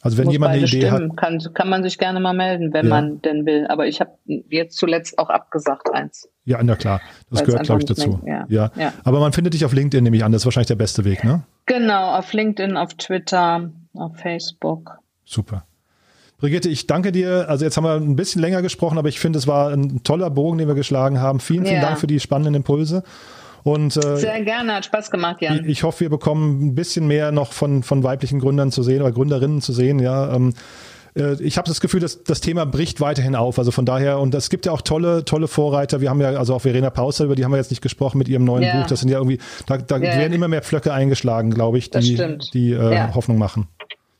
[0.03, 1.11] Also wenn jemand eine Idee stimmen.
[1.11, 2.89] hat, kann, kann man sich gerne mal melden, wenn ja.
[2.89, 3.65] man denn will.
[3.67, 6.27] Aber ich habe jetzt zuletzt auch abgesagt eins.
[6.43, 6.99] Ja, na klar,
[7.31, 8.19] das gehört glaube ich dazu.
[8.25, 8.45] Ja.
[8.49, 8.71] ja.
[8.75, 8.93] Ja.
[9.05, 10.33] aber man findet dich auf LinkedIn nehme ich an.
[10.33, 11.43] Das ist wahrscheinlich der beste Weg, ne?
[11.67, 14.99] Genau, auf LinkedIn, auf Twitter, auf Facebook.
[15.23, 15.63] Super.
[16.37, 17.45] Brigitte, ich danke dir.
[17.47, 20.29] Also jetzt haben wir ein bisschen länger gesprochen, aber ich finde, es war ein toller
[20.29, 21.39] Bogen, den wir geschlagen haben.
[21.39, 21.79] Vielen, vielen.
[21.79, 23.03] Dank für die spannenden Impulse.
[23.63, 25.61] Und, äh, Sehr gerne, hat Spaß gemacht, Jan.
[25.63, 29.01] Ich, ich hoffe, wir bekommen ein bisschen mehr noch von, von weiblichen Gründern zu sehen
[29.01, 29.99] oder Gründerinnen zu sehen.
[29.99, 30.53] Ja, ähm,
[31.15, 33.59] äh, ich habe das Gefühl, dass das Thema bricht weiterhin auf.
[33.59, 36.01] Also von daher, und es gibt ja auch tolle, tolle Vorreiter.
[36.01, 38.27] Wir haben ja, also auch Verena Pauster, über die haben wir jetzt nicht gesprochen mit
[38.27, 38.79] ihrem neuen ja.
[38.79, 38.87] Buch.
[38.87, 40.17] Das sind ja irgendwie, da, da ja.
[40.17, 43.13] werden immer mehr Pflöcke eingeschlagen, glaube ich, die, die äh.
[43.13, 43.67] Hoffnung machen.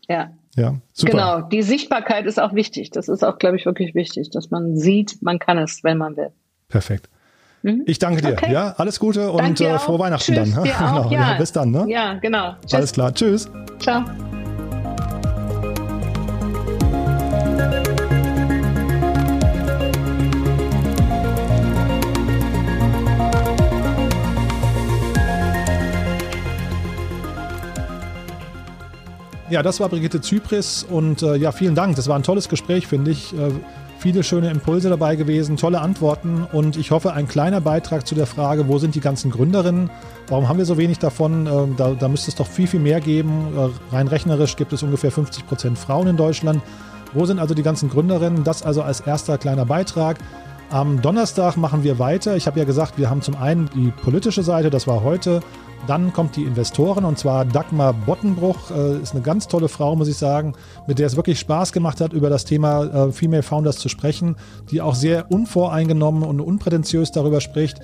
[0.07, 0.31] Ja.
[0.55, 1.11] Ja, super.
[1.11, 2.91] Genau, die Sichtbarkeit ist auch wichtig.
[2.91, 6.15] Das ist auch, glaube ich, wirklich wichtig, dass man sieht, man kann es, wenn man
[6.15, 6.29] will.
[6.69, 7.09] Perfekt.
[7.63, 7.83] Mhm.
[7.85, 8.33] Ich danke dir.
[8.33, 8.51] Okay.
[8.51, 10.63] Ja, alles Gute und äh, frohe Weihnachten Tschüss, dann.
[10.63, 11.09] genau.
[11.09, 11.31] Ja.
[11.31, 11.37] ja.
[11.37, 11.71] bis dann.
[11.71, 11.85] Ne?
[11.87, 12.55] Ja, genau.
[12.61, 12.73] Tschüss.
[12.73, 13.13] Alles klar.
[13.13, 13.49] Tschüss.
[13.79, 14.03] Ciao.
[29.49, 31.95] Ja, das war Brigitte Zypris und äh, ja, vielen Dank.
[31.95, 33.33] Das war ein tolles Gespräch, finde ich.
[33.33, 33.51] Äh,
[34.03, 38.27] viele schöne Impulse dabei gewesen, tolle Antworten und ich hoffe, ein kleiner Beitrag zu der
[38.27, 39.89] Frage, wo sind die ganzen Gründerinnen?
[40.27, 41.47] Warum haben wir so wenig davon?
[41.47, 43.53] Äh, da, da müsste es doch viel, viel mehr geben.
[43.55, 46.61] Äh, rein rechnerisch gibt es ungefähr 50 Prozent Frauen in Deutschland.
[47.13, 48.43] Wo sind also die ganzen Gründerinnen?
[48.43, 50.17] Das also als erster kleiner Beitrag.
[50.73, 52.35] Am Donnerstag machen wir weiter.
[52.35, 55.41] Ich habe ja gesagt, wir haben zum einen die politische Seite, das war heute.
[55.85, 60.07] Dann kommt die Investoren und zwar Dagmar Bottenbruch, äh, ist eine ganz tolle Frau, muss
[60.07, 60.53] ich sagen,
[60.87, 64.35] mit der es wirklich Spaß gemacht hat, über das Thema äh, Female Founders zu sprechen,
[64.71, 67.77] die auch sehr unvoreingenommen und unprätentiös darüber spricht,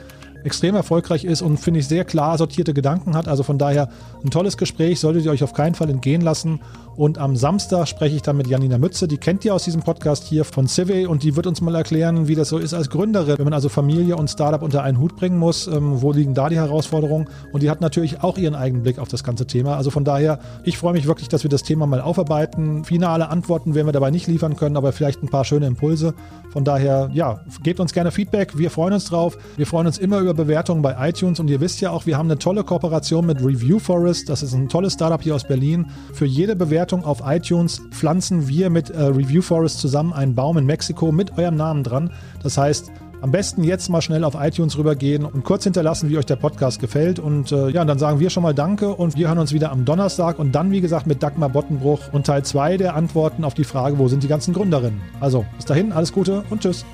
[0.43, 3.27] extrem erfolgreich ist und finde ich sehr klar sortierte Gedanken hat.
[3.27, 3.89] Also von daher
[4.23, 6.59] ein tolles Gespräch, solltet ihr euch auf keinen Fall entgehen lassen.
[6.95, 10.25] Und am Samstag spreche ich dann mit Janina Mütze, die kennt ihr aus diesem Podcast
[10.25, 13.37] hier von Civey und die wird uns mal erklären, wie das so ist als Gründerin,
[13.37, 15.67] wenn man also Familie und Startup unter einen Hut bringen muss.
[15.67, 17.29] Ähm, wo liegen da die Herausforderungen?
[17.53, 19.77] Und die hat natürlich auch ihren eigenen Blick auf das ganze Thema.
[19.77, 22.83] Also von daher, ich freue mich wirklich, dass wir das Thema mal aufarbeiten.
[22.83, 26.13] Finale Antworten werden wir dabei nicht liefern können, aber vielleicht ein paar schöne Impulse.
[26.51, 28.57] Von daher, ja, gebt uns gerne Feedback.
[28.57, 29.37] Wir freuen uns drauf.
[29.55, 32.17] Wir freuen uns immer über über Bewertungen bei iTunes und ihr wisst ja auch, wir
[32.17, 34.29] haben eine tolle Kooperation mit Review Forest.
[34.29, 35.87] Das ist ein tolles Startup hier aus Berlin.
[36.13, 40.65] Für jede Bewertung auf iTunes pflanzen wir mit äh, Review Forest zusammen einen Baum in
[40.65, 42.11] Mexiko mit eurem Namen dran.
[42.43, 46.25] Das heißt, am besten jetzt mal schnell auf iTunes rübergehen und kurz hinterlassen, wie euch
[46.25, 47.19] der Podcast gefällt.
[47.19, 49.83] Und äh, ja, dann sagen wir schon mal Danke und wir hören uns wieder am
[49.83, 53.63] Donnerstag und dann, wie gesagt, mit Dagmar Bottenbruch und Teil 2 der Antworten auf die
[53.65, 55.01] Frage, wo sind die ganzen Gründerinnen.
[55.19, 56.85] Also, bis dahin, alles Gute und tschüss.